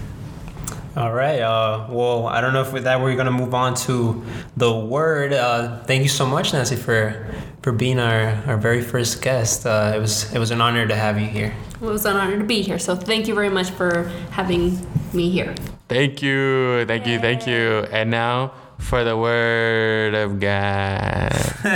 All 0.96 1.14
right. 1.14 1.40
Uh, 1.40 1.88
well, 1.90 2.28
I 2.28 2.42
don't 2.42 2.52
know 2.52 2.62
if 2.62 2.74
with 2.74 2.84
that 2.84 3.00
we're 3.00 3.16
gonna 3.16 3.32
move 3.32 3.54
on 3.54 3.76
to 3.88 4.24
the 4.58 4.74
word. 4.74 5.32
Uh, 5.32 5.82
thank 5.84 6.04
you 6.04 6.10
so 6.10 6.26
much, 6.26 6.52
Nancy, 6.52 6.76
for 6.76 7.34
for 7.62 7.72
being 7.72 8.00
our, 8.00 8.36
our 8.46 8.58
very 8.58 8.82
first 8.82 9.22
guest. 9.22 9.66
Uh, 9.66 9.94
it 9.96 10.00
was 10.00 10.34
it 10.34 10.40
was 10.40 10.52
an 10.52 10.60
honor 10.60 10.86
to 10.86 10.96
have 10.96 11.20
you 11.20 11.28
here. 11.28 11.54
It 11.82 11.86
was 11.86 12.06
an 12.06 12.18
honor 12.18 12.38
to 12.38 12.44
be 12.44 12.62
here. 12.62 12.78
So 12.78 12.96
thank 12.96 13.28
you 13.28 13.36
very 13.36 13.50
much 13.50 13.70
for 13.72 14.04
having 14.32 14.86
me 15.14 15.30
here. 15.30 15.56
Thank 15.88 16.22
you, 16.22 16.86
thank 16.86 17.08
you, 17.08 17.20
thank 17.20 17.48
you. 17.48 17.88
And 17.92 18.12
now 18.12 18.54
for 18.78 19.04
the 19.04 19.16
word 19.16 20.14
of 20.14 20.40
God. 20.40 21.32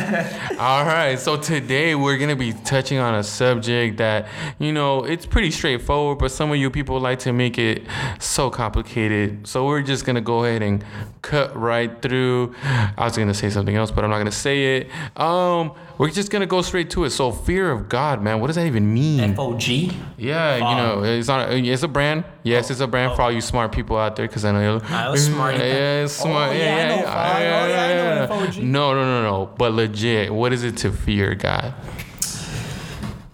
All 0.59 0.85
right, 0.85 1.17
so 1.17 1.35
today 1.35 1.95
we're 1.95 2.17
gonna 2.17 2.35
be 2.35 2.53
touching 2.53 2.99
on 2.99 3.15
a 3.15 3.23
subject 3.23 3.97
that 3.97 4.27
you 4.59 4.71
know 4.71 5.03
it's 5.03 5.25
pretty 5.25 5.49
straightforward, 5.49 6.19
but 6.19 6.29
some 6.29 6.51
of 6.51 6.57
you 6.57 6.69
people 6.69 6.99
like 6.99 7.19
to 7.19 7.33
make 7.33 7.57
it 7.57 7.83
so 8.19 8.51
complicated. 8.51 9.47
So 9.47 9.65
we're 9.65 9.81
just 9.81 10.05
gonna 10.05 10.21
go 10.21 10.43
ahead 10.43 10.61
and 10.61 10.83
cut 11.25 11.57
right 11.57 12.01
through. 12.01 12.53
I 12.63 12.93
was 13.03 13.17
gonna 13.17 13.33
say 13.33 13.49
something 13.49 13.75
else, 13.75 13.89
but 13.89 14.03
I'm 14.03 14.11
not 14.11 14.19
gonna 14.19 14.31
say 14.31 14.77
it. 14.77 14.89
Um, 15.19 15.71
we're 15.97 16.11
just 16.11 16.29
gonna 16.31 16.45
go 16.45 16.61
straight 16.61 16.91
to 16.91 17.03
it. 17.05 17.09
So 17.09 17.31
fear 17.31 17.71
of 17.71 17.89
God, 17.89 18.21
man, 18.21 18.39
what 18.39 18.47
does 18.47 18.55
that 18.57 18.67
even 18.67 18.93
mean? 18.93 19.31
F 19.31 19.39
O 19.39 19.57
G. 19.57 19.91
Yeah, 20.17 20.55
you 20.57 20.75
know, 20.77 21.03
it's 21.03 21.27
not. 21.27 21.51
It's 21.51 21.83
a 21.83 21.87
brand. 21.87 22.23
Yes, 22.43 22.69
it's 22.69 22.79
a 22.79 22.87
brand 22.87 23.15
for 23.15 23.23
all 23.23 23.31
you 23.31 23.41
smart 23.41 23.71
people 23.71 23.97
out 23.97 24.15
there. 24.15 24.27
Cause 24.27 24.45
I 24.45 24.51
know 24.51 24.61
you're. 24.61 24.85
I 24.85 25.09
was 25.09 25.25
smart. 25.25 25.55
Yeah, 25.65 26.03
it's 26.03 26.13
smart. 26.13 26.51
Oh, 26.51 26.53
yeah, 26.53 26.59
yeah, 26.59 26.95
yeah, 26.95 26.99
yeah, 26.99 27.05
Oh, 27.35 27.39
yeah, 27.39 28.27
yeah, 28.27 28.27
I 28.31 28.59
know. 28.59 28.61
No, 28.61 28.93
no, 28.93 29.03
no, 29.03 29.21
no. 29.23 29.45
But 29.57 29.73
legit, 29.73 30.31
what 30.31 30.53
is 30.53 30.63
it 30.63 30.77
to 30.77 30.91
fear 30.91 31.33
God? 31.33 31.73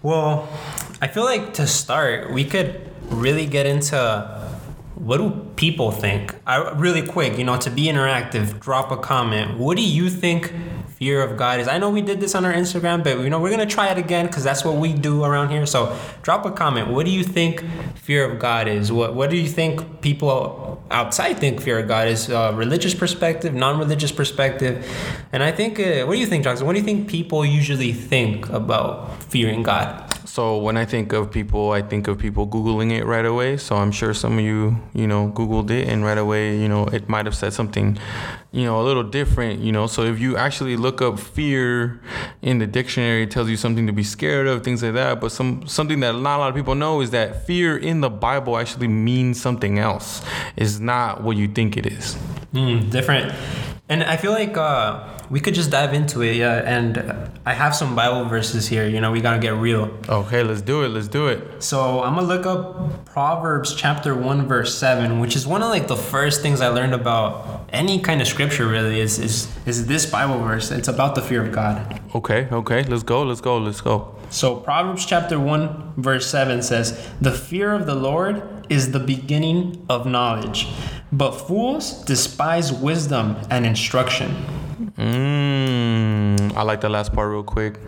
Well, 0.02 0.48
I 1.00 1.08
feel 1.08 1.24
like 1.24 1.54
to 1.54 1.66
start, 1.66 2.32
we 2.32 2.44
could 2.44 2.80
really 3.10 3.46
get 3.46 3.66
into 3.66 3.96
what 5.02 5.16
do 5.16 5.30
people 5.56 5.90
think? 5.90 6.32
I, 6.46 6.70
really 6.74 7.04
quick, 7.04 7.36
you 7.36 7.42
know, 7.42 7.56
to 7.56 7.70
be 7.70 7.86
interactive, 7.86 8.60
drop 8.60 8.92
a 8.92 8.96
comment. 8.96 9.58
What 9.58 9.76
do 9.76 9.82
you 9.82 10.08
think 10.08 10.54
fear 10.86 11.20
of 11.24 11.36
God 11.36 11.58
is? 11.58 11.66
I 11.66 11.78
know 11.78 11.90
we 11.90 12.02
did 12.02 12.20
this 12.20 12.36
on 12.36 12.44
our 12.44 12.52
Instagram, 12.52 13.02
but 13.02 13.18
you 13.18 13.28
know, 13.28 13.40
we're 13.40 13.50
gonna 13.50 13.66
try 13.66 13.88
it 13.88 13.98
again 13.98 14.26
because 14.26 14.44
that's 14.44 14.64
what 14.64 14.76
we 14.76 14.92
do 14.92 15.24
around 15.24 15.50
here. 15.50 15.66
So 15.66 15.98
drop 16.22 16.46
a 16.46 16.52
comment. 16.52 16.88
What 16.88 17.04
do 17.04 17.10
you 17.10 17.24
think 17.24 17.64
fear 17.96 18.24
of 18.30 18.38
God 18.38 18.68
is? 18.68 18.92
What 18.92 19.16
What 19.16 19.30
do 19.30 19.36
you 19.36 19.48
think 19.48 20.02
people 20.02 20.80
outside 20.92 21.38
think 21.38 21.60
fear 21.60 21.80
of 21.80 21.88
God 21.88 22.06
is? 22.06 22.30
Uh, 22.30 22.52
religious 22.54 22.94
perspective, 22.94 23.52
non-religious 23.54 24.12
perspective, 24.12 24.86
and 25.32 25.42
I 25.42 25.50
think. 25.50 25.80
Uh, 25.80 26.04
what 26.06 26.14
do 26.14 26.20
you 26.20 26.26
think, 26.26 26.44
Johnson? 26.44 26.64
What 26.64 26.74
do 26.74 26.78
you 26.78 26.84
think 26.84 27.08
people 27.08 27.44
usually 27.44 27.92
think 27.92 28.48
about 28.50 29.20
fearing 29.24 29.64
God? 29.64 30.11
So 30.24 30.58
when 30.58 30.76
I 30.76 30.84
think 30.84 31.12
of 31.12 31.30
people, 31.30 31.72
I 31.72 31.82
think 31.82 32.08
of 32.08 32.18
people 32.18 32.46
googling 32.46 32.92
it 32.92 33.04
right 33.04 33.24
away. 33.24 33.56
So 33.56 33.76
I'm 33.76 33.92
sure 33.92 34.14
some 34.14 34.38
of 34.38 34.44
you, 34.44 34.76
you 34.94 35.06
know, 35.06 35.32
googled 35.34 35.70
it 35.70 35.88
and 35.88 36.04
right 36.04 36.18
away, 36.18 36.58
you 36.58 36.68
know, 36.68 36.86
it 36.86 37.08
might 37.08 37.26
have 37.26 37.34
said 37.34 37.52
something, 37.52 37.98
you 38.52 38.64
know, 38.64 38.80
a 38.80 38.84
little 38.84 39.02
different, 39.02 39.60
you 39.60 39.72
know. 39.72 39.86
So 39.86 40.04
if 40.04 40.20
you 40.20 40.36
actually 40.36 40.76
look 40.76 41.02
up 41.02 41.18
fear 41.18 42.00
in 42.40 42.58
the 42.58 42.66
dictionary, 42.66 43.24
it 43.24 43.30
tells 43.30 43.48
you 43.48 43.56
something 43.56 43.86
to 43.86 43.92
be 43.92 44.04
scared 44.04 44.46
of, 44.46 44.62
things 44.62 44.82
like 44.82 44.94
that. 44.94 45.20
But 45.20 45.32
some 45.32 45.66
something 45.66 46.00
that 46.00 46.12
not 46.12 46.36
a 46.36 46.38
lot 46.38 46.48
of 46.50 46.54
people 46.54 46.74
know 46.74 47.00
is 47.00 47.10
that 47.10 47.46
fear 47.46 47.76
in 47.76 48.00
the 48.00 48.10
Bible 48.10 48.56
actually 48.58 48.88
means 48.88 49.40
something 49.40 49.78
else. 49.78 50.22
It's 50.56 50.78
not 50.78 51.22
what 51.22 51.36
you 51.36 51.48
think 51.48 51.76
it 51.76 51.86
is. 51.86 52.16
Mm, 52.54 52.90
different. 52.90 53.34
And 53.88 54.02
I 54.04 54.16
feel 54.16 54.32
like 54.32 54.56
uh, 54.56 55.11
we 55.32 55.40
could 55.40 55.54
just 55.54 55.70
dive 55.70 55.94
into 55.94 56.20
it, 56.20 56.36
yeah. 56.36 56.56
And 56.56 57.02
I 57.46 57.54
have 57.54 57.74
some 57.74 57.96
Bible 57.96 58.26
verses 58.26 58.68
here. 58.68 58.86
You 58.86 59.00
know, 59.00 59.10
we 59.10 59.22
gotta 59.22 59.38
get 59.38 59.54
real. 59.54 59.90
Okay, 60.06 60.42
let's 60.42 60.60
do 60.60 60.82
it. 60.82 60.88
Let's 60.88 61.08
do 61.08 61.28
it. 61.28 61.62
So 61.62 62.02
I'm 62.02 62.16
gonna 62.16 62.26
look 62.26 62.44
up 62.44 63.06
Proverbs 63.06 63.74
chapter 63.74 64.14
one 64.14 64.46
verse 64.46 64.76
seven, 64.78 65.20
which 65.20 65.34
is 65.34 65.46
one 65.46 65.62
of 65.62 65.70
like 65.70 65.88
the 65.88 65.96
first 65.96 66.42
things 66.42 66.60
I 66.60 66.68
learned 66.68 66.92
about 66.92 67.66
any 67.72 67.98
kind 67.98 68.20
of 68.20 68.28
scripture. 68.28 68.68
Really, 68.68 69.00
is 69.00 69.18
is 69.18 69.48
is 69.64 69.86
this 69.86 70.04
Bible 70.04 70.38
verse? 70.38 70.70
It's 70.70 70.88
about 70.88 71.14
the 71.14 71.22
fear 71.22 71.42
of 71.42 71.50
God. 71.50 71.98
Okay, 72.14 72.46
okay, 72.52 72.82
let's 72.82 73.02
go. 73.02 73.22
Let's 73.22 73.40
go. 73.40 73.56
Let's 73.56 73.80
go. 73.80 74.14
So 74.28 74.56
Proverbs 74.56 75.06
chapter 75.06 75.40
1 75.40 75.94
verse 75.96 76.26
7 76.26 76.60
says, 76.60 77.08
"The 77.22 77.32
fear 77.32 77.72
of 77.72 77.86
the 77.86 77.94
Lord 77.94 78.42
is 78.68 78.92
the 78.92 79.00
beginning 79.00 79.82
of 79.88 80.04
knowledge, 80.04 80.68
but 81.10 81.32
fools 81.32 82.04
despise 82.04 82.70
wisdom 82.70 83.36
and 83.48 83.64
instruction." 83.64 84.36
Mm, 86.52 86.56
I 86.56 86.62
like 86.62 86.80
the 86.80 86.88
last 86.88 87.12
part 87.12 87.30
real 87.30 87.42
quick. 87.42 87.78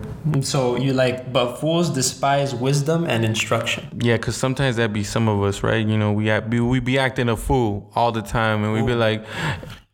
So 0.41 0.75
you 0.75 0.93
like, 0.93 1.31
but 1.31 1.57
fools 1.57 1.89
despise 1.89 2.53
wisdom 2.53 3.05
and 3.05 3.23
instruction. 3.23 3.87
Yeah, 4.01 4.17
cause 4.17 4.35
sometimes 4.35 4.75
that 4.77 4.91
be 4.93 5.03
some 5.03 5.27
of 5.27 5.41
us, 5.43 5.63
right? 5.63 5.85
You 5.85 5.97
know, 5.97 6.11
we 6.11 6.29
act, 6.29 6.49
be, 6.49 6.59
we 6.59 6.79
be 6.79 6.97
acting 6.97 7.29
a 7.29 7.37
fool 7.37 7.91
all 7.95 8.11
the 8.11 8.21
time, 8.21 8.63
and 8.63 8.73
we 8.73 8.81
be 8.81 8.95
like, 8.95 9.25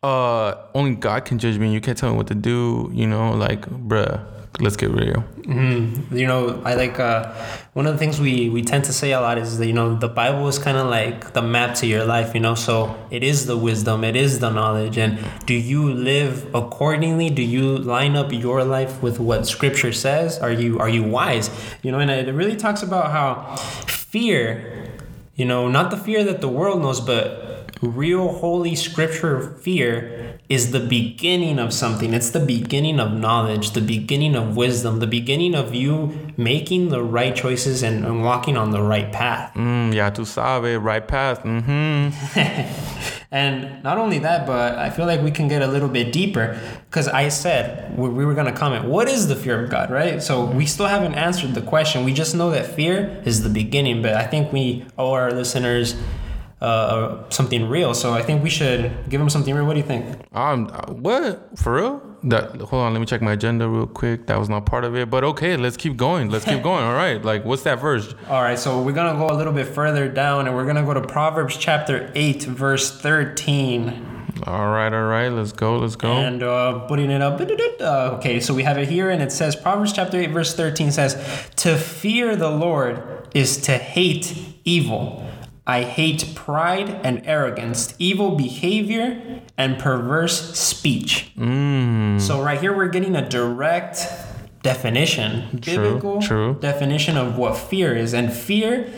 uh, 0.02 0.54
only 0.74 0.94
God 0.96 1.24
can 1.24 1.38
judge 1.38 1.58
me. 1.58 1.72
You 1.72 1.80
can't 1.80 1.96
tell 1.96 2.10
me 2.10 2.16
what 2.16 2.26
to 2.28 2.34
do. 2.34 2.90
You 2.92 3.06
know, 3.06 3.32
like, 3.32 3.66
bruh, 3.66 4.24
let's 4.60 4.76
get 4.76 4.90
real. 4.90 5.24
Mm-hmm. 5.42 6.16
You 6.16 6.26
know, 6.26 6.62
I 6.64 6.74
like 6.74 6.98
uh, 6.98 7.32
one 7.72 7.86
of 7.86 7.94
the 7.94 7.98
things 7.98 8.20
we 8.20 8.48
we 8.48 8.62
tend 8.62 8.84
to 8.84 8.92
say 8.92 9.12
a 9.12 9.20
lot 9.20 9.38
is 9.38 9.58
that 9.58 9.66
you 9.66 9.72
know 9.72 9.96
the 9.96 10.08
Bible 10.08 10.46
is 10.48 10.58
kind 10.58 10.76
of 10.76 10.88
like 10.88 11.32
the 11.32 11.42
map 11.42 11.74
to 11.76 11.86
your 11.86 12.04
life. 12.04 12.34
You 12.34 12.40
know, 12.40 12.54
so 12.54 12.96
it 13.10 13.22
is 13.22 13.46
the 13.46 13.56
wisdom, 13.56 14.04
it 14.04 14.16
is 14.16 14.40
the 14.40 14.50
knowledge, 14.50 14.98
and 14.98 15.18
do 15.46 15.54
you 15.54 15.92
live 15.92 16.54
accordingly? 16.54 17.30
Do 17.30 17.42
you 17.42 17.78
line 17.78 18.16
up 18.16 18.32
your 18.32 18.64
life 18.64 19.02
with 19.02 19.18
what 19.18 19.46
Scripture 19.46 19.92
says? 19.92 20.38
Are 20.38 20.52
you 20.52 20.78
are 20.78 20.88
you 20.88 21.02
wise? 21.02 21.50
You 21.82 21.92
know, 21.92 21.98
and 21.98 22.10
it 22.10 22.32
really 22.32 22.56
talks 22.56 22.82
about 22.82 23.10
how 23.10 23.56
fear. 23.86 24.78
You 25.34 25.46
know, 25.46 25.68
not 25.68 25.90
the 25.90 25.96
fear 25.96 26.22
that 26.24 26.42
the 26.42 26.48
world 26.48 26.82
knows, 26.82 27.00
but 27.00 27.52
real 27.82 28.28
holy 28.28 28.76
scripture 28.76 29.58
fear 29.58 30.31
is 30.52 30.70
the 30.70 30.80
beginning 30.80 31.58
of 31.58 31.72
something. 31.72 32.12
It's 32.12 32.28
the 32.28 32.44
beginning 32.44 33.00
of 33.00 33.12
knowledge, 33.12 33.70
the 33.70 33.80
beginning 33.80 34.36
of 34.36 34.54
wisdom, 34.54 34.98
the 34.98 35.06
beginning 35.06 35.54
of 35.54 35.74
you 35.74 36.32
making 36.36 36.90
the 36.90 37.02
right 37.02 37.34
choices 37.34 37.82
and, 37.82 38.04
and 38.04 38.22
walking 38.22 38.58
on 38.58 38.70
the 38.70 38.82
right 38.82 39.10
path. 39.10 39.54
Mm, 39.54 39.94
yeah, 39.94 40.10
tu 40.10 40.26
sabe, 40.26 40.76
right 40.76 41.08
path. 41.08 41.42
Mm-hmm. 41.42 42.92
And 43.32 43.82
not 43.82 43.96
only 43.96 44.18
that, 44.18 44.46
but 44.46 44.76
I 44.76 44.90
feel 44.90 45.06
like 45.06 45.22
we 45.22 45.30
can 45.30 45.48
get 45.48 45.62
a 45.62 45.66
little 45.66 45.88
bit 45.88 46.12
deeper 46.12 46.60
because 46.90 47.08
I 47.08 47.30
said 47.30 47.96
we, 47.96 48.10
we 48.10 48.26
were 48.26 48.34
going 48.34 48.46
to 48.46 48.52
comment, 48.52 48.84
what 48.84 49.08
is 49.08 49.26
the 49.26 49.34
fear 49.34 49.64
of 49.64 49.70
God, 49.70 49.90
right? 49.90 50.22
So 50.22 50.44
we 50.44 50.66
still 50.66 50.84
haven't 50.84 51.14
answered 51.14 51.54
the 51.54 51.62
question. 51.62 52.04
We 52.04 52.12
just 52.12 52.34
know 52.34 52.50
that 52.50 52.66
fear 52.66 53.22
is 53.24 53.42
the 53.42 53.48
beginning, 53.48 54.02
but 54.02 54.12
I 54.12 54.26
think 54.26 54.52
we 54.52 54.84
owe 54.98 55.12
our 55.12 55.32
listeners 55.32 55.96
uh, 56.62 57.28
something 57.28 57.68
real. 57.68 57.92
So 57.92 58.12
I 58.14 58.22
think 58.22 58.42
we 58.42 58.50
should 58.50 58.92
give 59.08 59.20
him 59.20 59.28
something 59.28 59.54
real. 59.54 59.66
What 59.66 59.74
do 59.74 59.80
you 59.80 59.86
think? 59.86 60.16
Um, 60.32 60.68
what 61.02 61.58
for 61.58 61.74
real? 61.74 62.02
That 62.24 62.60
hold 62.60 62.82
on, 62.84 62.92
let 62.92 63.00
me 63.00 63.06
check 63.06 63.20
my 63.20 63.32
agenda 63.32 63.68
real 63.68 63.86
quick. 63.86 64.26
That 64.28 64.38
was 64.38 64.48
not 64.48 64.64
part 64.64 64.84
of 64.84 64.94
it, 64.94 65.10
but 65.10 65.24
okay, 65.24 65.56
let's 65.56 65.76
keep 65.76 65.96
going. 65.96 66.30
Let's 66.30 66.44
keep 66.44 66.62
going. 66.70 66.84
All 66.84 66.94
right, 66.94 67.22
like 67.22 67.44
what's 67.44 67.64
that 67.64 67.80
verse? 67.80 68.14
All 68.28 68.42
right, 68.42 68.58
so 68.58 68.80
we're 68.80 68.92
gonna 68.92 69.18
go 69.18 69.34
a 69.34 69.36
little 69.36 69.52
bit 69.52 69.66
further 69.66 70.08
down, 70.08 70.46
and 70.46 70.54
we're 70.54 70.66
gonna 70.66 70.84
go 70.84 70.94
to 70.94 71.00
Proverbs 71.02 71.56
chapter 71.56 72.12
eight, 72.14 72.44
verse 72.44 73.00
thirteen. 73.00 74.08
All 74.46 74.70
right, 74.70 74.92
all 74.92 75.04
right, 75.04 75.28
let's 75.28 75.52
go, 75.52 75.78
let's 75.78 75.94
go. 75.94 76.12
And 76.12 76.42
uh, 76.42 76.80
putting 76.86 77.10
it 77.10 77.22
up. 77.22 77.40
Uh, 77.40 78.16
okay, 78.16 78.40
so 78.40 78.54
we 78.54 78.62
have 78.62 78.78
it 78.78 78.88
here, 78.88 79.10
and 79.10 79.22
it 79.22 79.30
says 79.30 79.54
Proverbs 79.54 79.92
chapter 79.92 80.16
8, 80.16 80.30
verse 80.30 80.54
13 80.54 80.90
says, 80.90 81.14
To 81.56 81.76
fear 81.76 82.34
the 82.34 82.50
Lord 82.50 83.28
is 83.34 83.56
to 83.62 83.78
hate 83.78 84.34
evil. 84.64 85.24
I 85.66 85.84
hate 85.84 86.34
pride 86.34 86.90
and 87.04 87.22
arrogance, 87.24 87.94
evil 87.98 88.34
behavior, 88.34 89.42
and 89.56 89.78
perverse 89.78 90.58
speech. 90.58 91.32
Mm. 91.36 92.20
So, 92.20 92.42
right 92.42 92.60
here, 92.60 92.76
we're 92.76 92.88
getting 92.88 93.14
a 93.14 93.28
direct 93.28 94.06
definition, 94.62 95.60
biblical 95.64 96.20
true. 96.20 96.56
definition 96.60 97.16
of 97.16 97.36
what 97.36 97.56
fear 97.56 97.94
is. 97.94 98.12
And 98.12 98.32
fear 98.32 98.92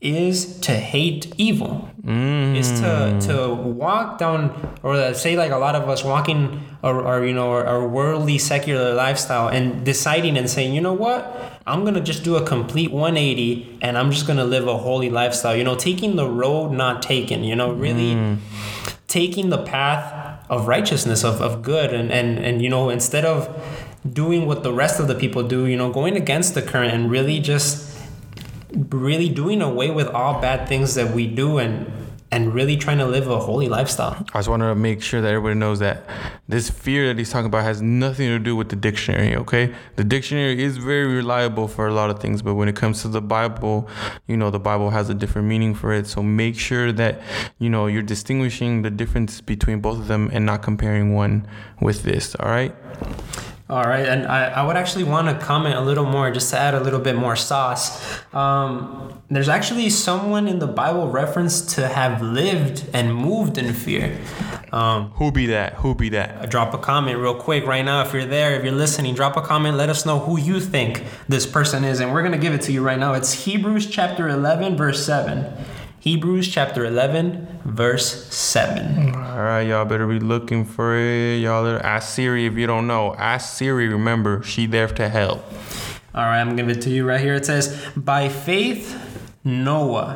is 0.00 0.60
to 0.60 0.72
hate 0.72 1.32
evil. 1.38 1.88
Is 2.06 2.70
to 2.80 2.86
mm. 2.86 3.26
to 3.26 3.52
walk 3.52 4.18
down 4.18 4.76
or 4.84 4.94
uh, 4.94 5.12
say 5.12 5.36
like 5.36 5.50
a 5.50 5.56
lot 5.56 5.74
of 5.74 5.88
us 5.88 6.04
walking 6.04 6.62
or, 6.80 7.00
or 7.00 7.26
you 7.26 7.32
know 7.32 7.50
our, 7.50 7.66
our 7.66 7.88
worldly 7.88 8.38
secular 8.38 8.94
lifestyle 8.94 9.48
and 9.48 9.84
deciding 9.84 10.36
and 10.36 10.48
saying 10.48 10.72
you 10.72 10.80
know 10.80 10.92
what? 10.92 11.60
I'm 11.66 11.84
gonna 11.84 12.00
just 12.00 12.22
do 12.22 12.36
a 12.36 12.46
complete 12.46 12.92
180 12.92 13.78
and 13.82 13.98
i'm 13.98 14.12
just 14.12 14.24
gonna 14.24 14.44
live 14.44 14.68
a 14.68 14.78
holy 14.78 15.10
lifestyle. 15.10 15.56
You 15.56 15.64
know 15.64 15.74
taking 15.74 16.14
the 16.14 16.28
road 16.28 16.70
not 16.70 17.02
taken 17.02 17.42
you 17.42 17.56
know 17.56 17.72
really 17.72 18.14
mm. 18.14 18.38
taking 19.08 19.50
the 19.50 19.58
path 19.64 20.46
of 20.48 20.68
righteousness 20.68 21.24
of, 21.24 21.40
of 21.42 21.62
good 21.62 21.92
and, 21.92 22.12
and 22.12 22.38
and 22.38 22.62
you 22.62 22.68
know 22.68 22.88
instead 22.88 23.24
of 23.24 23.50
doing 24.08 24.46
what 24.46 24.62
the 24.62 24.72
rest 24.72 25.00
of 25.00 25.08
the 25.08 25.14
people 25.16 25.42
do 25.42 25.66
you 25.66 25.76
know 25.76 25.90
going 25.90 26.16
against 26.16 26.54
the 26.54 26.62
current 26.62 26.94
and 26.94 27.10
really 27.10 27.40
just 27.40 27.95
really 28.72 29.28
doing 29.28 29.62
away 29.62 29.90
with 29.90 30.08
all 30.08 30.40
bad 30.40 30.68
things 30.68 30.94
that 30.94 31.14
we 31.14 31.26
do 31.26 31.58
and 31.58 31.90
and 32.32 32.52
really 32.52 32.76
trying 32.76 32.98
to 32.98 33.06
live 33.06 33.28
a 33.28 33.38
holy 33.38 33.68
lifestyle. 33.68 34.24
I 34.34 34.38
just 34.38 34.48
wanted 34.48 34.66
to 34.66 34.74
make 34.74 35.00
sure 35.00 35.20
that 35.20 35.28
everybody 35.28 35.54
knows 35.54 35.78
that 35.78 36.04
this 36.48 36.68
fear 36.68 37.06
that 37.06 37.18
he's 37.18 37.30
talking 37.30 37.46
about 37.46 37.62
has 37.62 37.80
nothing 37.80 38.28
to 38.28 38.38
do 38.38 38.56
with 38.56 38.68
the 38.68 38.76
dictionary, 38.76 39.36
okay? 39.36 39.72
The 39.94 40.04
dictionary 40.04 40.62
is 40.62 40.76
very 40.76 41.06
reliable 41.06 41.68
for 41.68 41.86
a 41.86 41.94
lot 41.94 42.10
of 42.10 42.18
things, 42.18 42.42
but 42.42 42.54
when 42.54 42.68
it 42.68 42.74
comes 42.74 43.02
to 43.02 43.08
the 43.08 43.22
Bible, 43.22 43.88
you 44.26 44.36
know, 44.36 44.50
the 44.50 44.58
Bible 44.58 44.90
has 44.90 45.08
a 45.08 45.14
different 45.14 45.46
meaning 45.46 45.74
for 45.74 45.92
it. 45.92 46.08
So 46.08 46.22
make 46.22 46.58
sure 46.58 46.90
that, 46.92 47.20
you 47.58 47.70
know, 47.70 47.86
you're 47.86 48.02
distinguishing 48.02 48.82
the 48.82 48.90
difference 48.90 49.40
between 49.40 49.80
both 49.80 49.98
of 49.98 50.08
them 50.08 50.28
and 50.32 50.44
not 50.44 50.62
comparing 50.62 51.14
one 51.14 51.46
with 51.80 52.02
this, 52.02 52.34
all 52.36 52.48
right? 52.48 52.74
All 53.68 53.82
right, 53.82 54.06
and 54.06 54.26
I, 54.26 54.44
I 54.44 54.64
would 54.64 54.76
actually 54.76 55.02
want 55.02 55.28
to 55.28 55.44
comment 55.44 55.74
a 55.74 55.80
little 55.80 56.06
more 56.06 56.30
just 56.30 56.50
to 56.50 56.58
add 56.58 56.74
a 56.74 56.80
little 56.80 57.00
bit 57.00 57.16
more 57.16 57.34
sauce. 57.34 58.22
Um, 58.32 59.20
there's 59.28 59.48
actually 59.48 59.90
someone 59.90 60.46
in 60.46 60.60
the 60.60 60.68
Bible 60.68 61.08
referenced 61.10 61.70
to 61.70 61.88
have 61.88 62.22
lived 62.22 62.88
and 62.92 63.12
moved 63.12 63.58
in 63.58 63.74
fear. 63.74 64.16
Um, 64.72 65.10
Who 65.14 65.32
be 65.32 65.46
that? 65.46 65.74
Who 65.74 65.96
be 65.96 66.10
that? 66.10 66.48
drop 66.48 66.72
a 66.74 66.78
comment 66.78 67.18
real 67.18 67.34
quick 67.34 67.66
right 67.66 67.84
now 67.84 68.02
if 68.02 68.12
you're 68.12 68.24
there 68.24 68.54
if 68.54 68.64
you're 68.64 68.72
listening 68.72 69.14
drop 69.14 69.36
a 69.36 69.42
comment 69.42 69.76
let 69.76 69.90
us 69.90 70.06
know 70.06 70.18
who 70.20 70.38
you 70.38 70.60
think 70.60 71.04
this 71.28 71.44
person 71.44 71.84
is 71.84 72.00
and 72.00 72.12
we're 72.12 72.22
going 72.22 72.32
to 72.32 72.38
give 72.38 72.54
it 72.54 72.62
to 72.62 72.72
you 72.72 72.82
right 72.82 72.98
now 72.98 73.12
it's 73.12 73.44
hebrews 73.44 73.86
chapter 73.86 74.28
11 74.28 74.76
verse 74.76 75.04
7 75.04 75.52
hebrews 76.06 76.46
chapter 76.46 76.84
11 76.84 77.62
verse 77.64 78.32
7 78.32 79.12
All 79.16 79.42
right, 79.42 79.62
y'all 79.62 79.84
better 79.84 80.06
be 80.06 80.20
looking 80.20 80.64
for 80.64 80.96
it. 80.96 81.38
Y'all 81.38 81.64
better 81.64 81.84
ask 81.84 82.14
Siri 82.14 82.46
if 82.46 82.54
you 82.54 82.64
don't 82.68 82.86
know. 82.86 83.14
Ask 83.16 83.56
Siri, 83.56 83.88
remember, 83.88 84.40
she 84.44 84.66
there 84.66 84.86
to 84.86 85.08
help. 85.08 85.42
all 86.14 86.22
right 86.24 86.40
i'm 86.40 86.46
going 86.54 86.56
to 86.56 86.62
give 86.62 86.76
it 86.76 86.80
to 86.80 86.90
you 86.90 87.04
right 87.04 87.20
here 87.20 87.34
it 87.34 87.44
says 87.44 87.64
by 87.96 88.28
faith 88.28 88.86
noah 89.44 90.14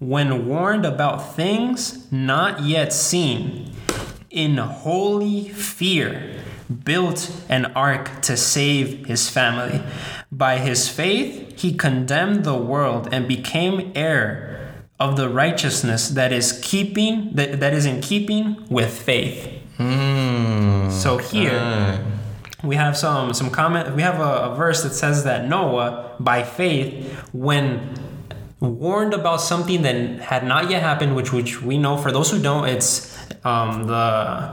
when 0.00 0.46
warned 0.48 0.84
about 0.84 1.34
things 1.36 2.10
not 2.12 2.62
yet 2.62 2.92
seen 2.92 3.72
in 4.30 4.56
holy 4.58 5.48
fear 5.48 6.10
built 6.84 7.30
an 7.48 7.64
ark 7.88 8.20
to 8.20 8.36
save 8.36 9.06
his 9.06 9.30
family 9.30 9.80
by 10.30 10.58
his 10.58 10.88
faith 10.88 11.58
he 11.62 11.72
condemned 11.72 12.42
the 12.44 12.56
world 12.72 13.08
and 13.12 13.26
became 13.28 13.92
heir 13.94 14.59
of 15.00 15.16
the 15.16 15.28
righteousness 15.28 16.10
that 16.10 16.30
is 16.32 16.60
keeping 16.62 17.32
that, 17.34 17.58
that 17.60 17.72
is 17.72 17.86
in 17.86 18.00
keeping 18.00 18.62
with 18.68 18.92
faith 18.92 19.48
so 21.02 21.16
here 21.16 22.04
we 22.62 22.76
have 22.76 22.94
some 22.96 23.32
some 23.32 23.50
comment 23.50 23.96
we 23.96 24.02
have 24.02 24.20
a, 24.20 24.50
a 24.50 24.54
verse 24.54 24.82
that 24.82 24.92
says 24.92 25.24
that 25.24 25.48
noah 25.48 26.14
by 26.20 26.42
faith 26.42 26.92
when 27.32 27.94
warned 28.60 29.14
about 29.14 29.40
something 29.40 29.80
that 29.82 30.20
had 30.20 30.44
not 30.44 30.68
yet 30.70 30.82
happened 30.82 31.16
which 31.16 31.32
which 31.32 31.62
we 31.62 31.78
know 31.78 31.96
for 31.96 32.12
those 32.12 32.30
who 32.30 32.38
don't 32.42 32.68
it's 32.68 33.16
um, 33.44 33.86
the 33.86 34.52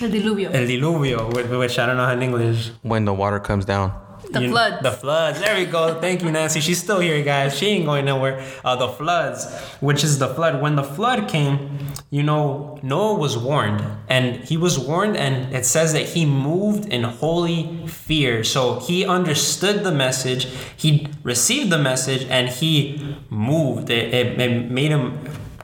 El 0.00 0.08
diluvio. 0.10 0.48
el 0.54 0.66
diluvio 0.66 1.34
which, 1.34 1.46
which 1.48 1.78
i 1.80 1.86
don't 1.86 1.96
know 1.96 2.06
how 2.06 2.12
in 2.12 2.22
english 2.22 2.70
When 2.82 3.04
the 3.04 3.12
water 3.12 3.40
comes 3.40 3.64
down. 3.64 3.92
The 4.32 4.42
You- 4.42 4.50
floods. 4.50 4.76
The 4.82 4.92
floods. 4.92 5.40
There 5.40 5.56
we 5.56 5.64
go. 5.66 6.00
Thank 6.00 6.22
you, 6.22 6.30
Nancy. 6.30 6.60
She's 6.60 6.78
still 6.80 7.00
here, 7.00 7.20
guys. 7.22 7.58
She 7.58 7.66
ain't 7.66 7.84
going 7.84 8.04
nowhere. 8.04 8.42
Uh, 8.64 8.76
the 8.76 8.88
floods, 8.88 9.46
which 9.80 10.04
is 10.04 10.18
the 10.18 10.28
flood. 10.28 10.62
When 10.62 10.76
the 10.76 10.84
flood 10.84 11.26
came, 11.28 11.78
you 12.10 12.22
know, 12.22 12.78
Noah 12.82 13.14
was 13.14 13.36
warned, 13.36 13.82
and 14.08 14.36
he 14.44 14.56
was 14.56 14.78
warned, 14.78 15.16
and 15.16 15.52
it 15.54 15.66
says 15.66 15.92
that 15.94 16.06
he 16.10 16.24
moved 16.26 16.86
in 16.86 17.02
holy 17.02 17.86
fear. 17.88 18.44
So 18.44 18.78
he 18.78 19.04
understood 19.04 19.82
the 19.82 19.92
message, 19.92 20.46
he 20.76 21.08
received 21.24 21.70
the 21.70 21.78
message, 21.78 22.24
and 22.30 22.48
he 22.48 23.16
moved. 23.30 23.90
It, 23.90 24.14
it, 24.14 24.40
it 24.40 24.70
made 24.70 24.90
him, 24.92 25.18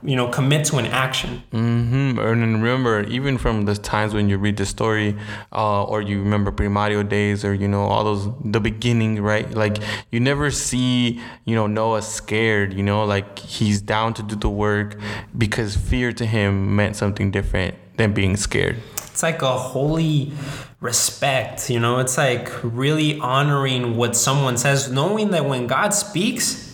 you 0.07 0.15
know, 0.15 0.29
commit 0.29 0.65
to 0.67 0.77
an 0.77 0.87
action. 0.87 1.43
Mm-hmm. 1.53 2.19
And 2.19 2.43
then 2.43 2.63
remember, 2.63 3.03
even 3.05 3.37
from 3.37 3.65
the 3.65 3.75
times 3.75 4.15
when 4.15 4.29
you 4.29 4.39
read 4.39 4.57
the 4.57 4.65
story, 4.65 5.17
uh, 5.53 5.85
or 5.85 6.01
you 6.01 6.21
remember 6.21 6.53
Primario 6.53 7.07
days, 7.07 7.45
or 7.45 7.53
you 7.53 7.67
know 7.67 7.83
all 7.83 8.05
those 8.05 8.29
the 8.45 8.61
beginning, 8.61 9.21
right? 9.21 9.51
Like 9.51 9.79
you 10.13 10.21
never 10.21 10.51
see, 10.51 11.21
you 11.45 11.55
know, 11.55 11.67
Noah 11.67 12.03
scared. 12.03 12.73
You 12.73 12.85
know, 12.85 13.05
like 13.05 13.39
he's 13.39 13.83
down 13.83 14.15
to 14.15 14.23
do 14.23 14.37
the 14.37 14.49
work 14.49 14.97
because 15.37 15.77
fear 15.77 16.13
to 16.13 16.25
him 16.25 16.77
meant 16.77 16.95
something 16.97 17.31
different 17.33 17.75
than 17.97 18.13
being 18.13 18.37
scared. 18.37 18.77
it's 18.99 19.23
like 19.23 19.43
a 19.43 19.59
holy 19.59 20.33
respect, 20.81 21.69
you 21.69 21.81
know. 21.81 21.99
It's 21.99 22.17
like 22.17 22.49
really 22.63 23.19
honoring 23.19 23.97
what 23.97 24.15
someone 24.15 24.57
says, 24.57 24.91
knowing 24.91 25.31
that 25.31 25.47
when 25.47 25.67
God 25.67 25.93
speaks 25.93 26.66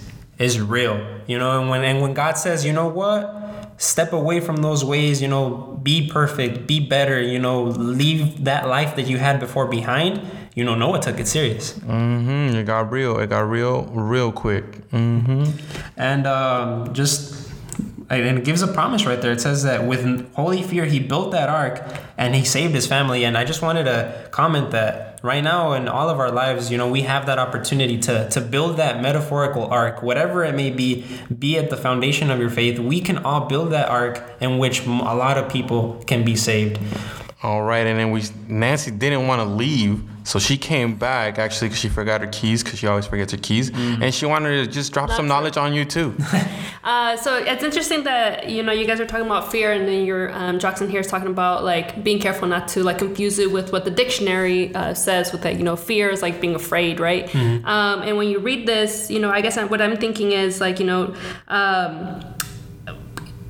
is 0.43 0.61
real, 0.61 1.05
you 1.27 1.39
know. 1.39 1.61
And 1.61 1.71
when 1.71 1.85
and 1.85 2.03
when 2.03 2.15
God 2.15 2.37
says, 2.37 2.65
you 2.65 2.73
know 2.73 2.89
what, 2.89 3.81
step 3.81 4.13
away 4.13 4.41
from 4.41 4.57
those 4.57 4.85
ways, 4.85 5.23
you 5.23 5.29
know, 5.29 5.79
be 5.83 6.09
perfect, 6.09 6.67
be 6.67 6.81
better, 6.81 7.21
you 7.21 7.39
know, 7.39 7.65
leave 7.65 8.45
that 8.45 8.69
life 8.69 8.97
that 8.97 9.07
you 9.07 9.19
had 9.19 9.41
before 9.41 9.67
behind. 9.67 10.21
You 10.55 10.65
know, 10.65 10.75
Noah 10.75 11.01
took 11.01 11.19
it 11.19 11.27
serious. 11.27 11.73
Mm-hmm. 11.73 12.57
It 12.57 12.67
got 12.67 12.91
real. 12.93 13.19
It 13.19 13.31
got 13.31 13.49
real, 13.49 13.85
real 13.87 14.33
quick. 14.33 14.89
Mm-hmm. 14.91 15.45
And 15.97 16.27
um, 16.27 16.93
just 16.93 17.51
and 18.11 18.39
it 18.39 18.45
gives 18.45 18.61
a 18.61 18.69
promise 18.69 19.07
right 19.07 19.21
there. 19.21 19.33
It 19.33 19.41
says 19.41 19.63
that 19.63 19.87
with 19.87 20.35
holy 20.35 20.63
fear 20.63 20.85
he 20.85 21.01
built 21.01 21.33
that 21.33 21.49
ark 21.49 21.83
and 22.19 22.35
he 22.35 22.45
saved 22.45 22.75
his 22.75 22.87
family. 22.87 23.25
And 23.25 23.39
I 23.39 23.45
just 23.45 23.63
wanted 23.63 23.85
to 23.85 24.29
comment 24.31 24.73
that 24.73 25.12
right 25.23 25.43
now 25.43 25.73
in 25.73 25.89
all 25.89 26.09
of 26.09 26.19
our 26.19 26.31
lives, 26.31 26.71
you 26.71 26.77
know, 26.77 26.89
we 26.89 27.03
have 27.03 27.27
that 27.27 27.39
opportunity 27.39 27.99
to 27.99 28.29
to 28.31 28.41
build 28.41 28.77
that 28.77 29.01
metaphorical 29.01 29.67
ark, 29.67 30.03
whatever 30.03 30.45
it 30.45 30.55
may 30.55 30.71
be, 30.71 31.05
be 31.39 31.57
at 31.57 31.71
the 31.71 31.77
foundation 31.77 32.31
of 32.31 32.39
your 32.39 32.51
faith. 32.51 32.79
We 32.79 33.01
can 33.01 33.19
all 33.19 33.47
build 33.47 33.71
that 33.73 33.89
ark 33.89 34.23
in 34.41 34.59
which 34.59 34.85
a 34.87 34.91
lot 34.91 35.39
of 35.39 35.51
people 35.51 36.03
can 36.07 36.25
be 36.25 36.37
saved. 36.37 36.79
All 37.43 37.63
right, 37.63 37.87
and 37.87 37.99
then 37.99 38.11
we 38.11 38.23
Nancy 38.49 38.91
didn't 38.91 39.27
want 39.27 39.41
to 39.41 39.47
leave, 39.47 40.03
so 40.25 40.39
she 40.39 40.57
came 40.57 40.95
back 40.97 41.39
actually 41.39 41.69
because 41.69 41.81
she 41.81 41.89
forgot 41.89 42.21
her 42.21 42.27
keys 42.29 42.63
because 42.63 42.79
she 42.79 42.87
always 42.87 43.07
forgets 43.07 43.33
her 43.33 43.39
keys, 43.39 43.71
and 43.75 44.15
she 44.15 44.27
wanted 44.27 44.65
to 44.65 44.71
just 44.71 44.93
drop 44.93 45.11
some 45.11 45.27
Not 45.27 45.41
knowledge 45.41 45.57
on 45.57 45.75
you 45.75 45.85
too. 45.85 46.15
Uh, 46.85 47.17
so 47.17 47.37
it's 47.37 47.63
interesting 47.63 48.03
that 48.03 48.51
you 48.51 48.61
know 48.61 48.73
you 48.73 48.85
guys 48.85 48.99
are 48.99 49.07
talking 49.07 49.25
about 49.25 49.53
fear, 49.53 49.71
and 49.71 49.87
then 49.87 50.05
your 50.05 50.33
um, 50.33 50.59
Jackson 50.59 50.91
here 50.91 50.99
is 50.99 51.07
talking 51.07 51.29
about 51.29 51.63
like 51.63 52.03
being 52.03 52.19
careful 52.19 52.49
not 52.49 52.67
to 52.67 52.83
like 52.83 52.99
confuse 52.99 53.39
it 53.39 53.53
with 53.53 53.71
what 53.71 53.85
the 53.85 53.91
dictionary 53.91 54.75
uh, 54.75 54.93
says 54.93 55.31
with 55.31 55.45
like 55.45 55.59
you 55.59 55.63
know 55.63 55.77
fear 55.77 56.11
is 56.11 56.23
like 56.23 56.41
being 56.41 56.57
afraid, 56.57 56.99
right? 56.99 57.33
Um, 57.37 58.03
and 58.03 58.17
when 58.17 58.29
you 58.29 58.41
read 58.41 58.67
this, 58.67 59.13
you 59.13 59.21
know, 59.21 59.31
I 59.31 59.43
guess 59.43 59.57
what 59.57 59.81
I'm 59.81 59.97
thinking 59.97 60.33
is 60.33 60.61
like 60.61 60.81
you 60.81 60.87
know. 60.87 61.15
Um, 61.47 62.21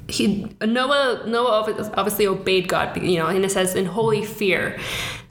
he 0.09 0.47
Noah 0.61 1.25
Noah 1.27 1.91
obviously 1.95 2.27
obeyed 2.27 2.69
God, 2.69 3.03
you 3.03 3.19
know, 3.19 3.29
and 3.29 3.43
it 3.45 3.51
says 3.51 3.75
in 3.75 3.87
holy 3.87 4.25
fear. 4.25 4.79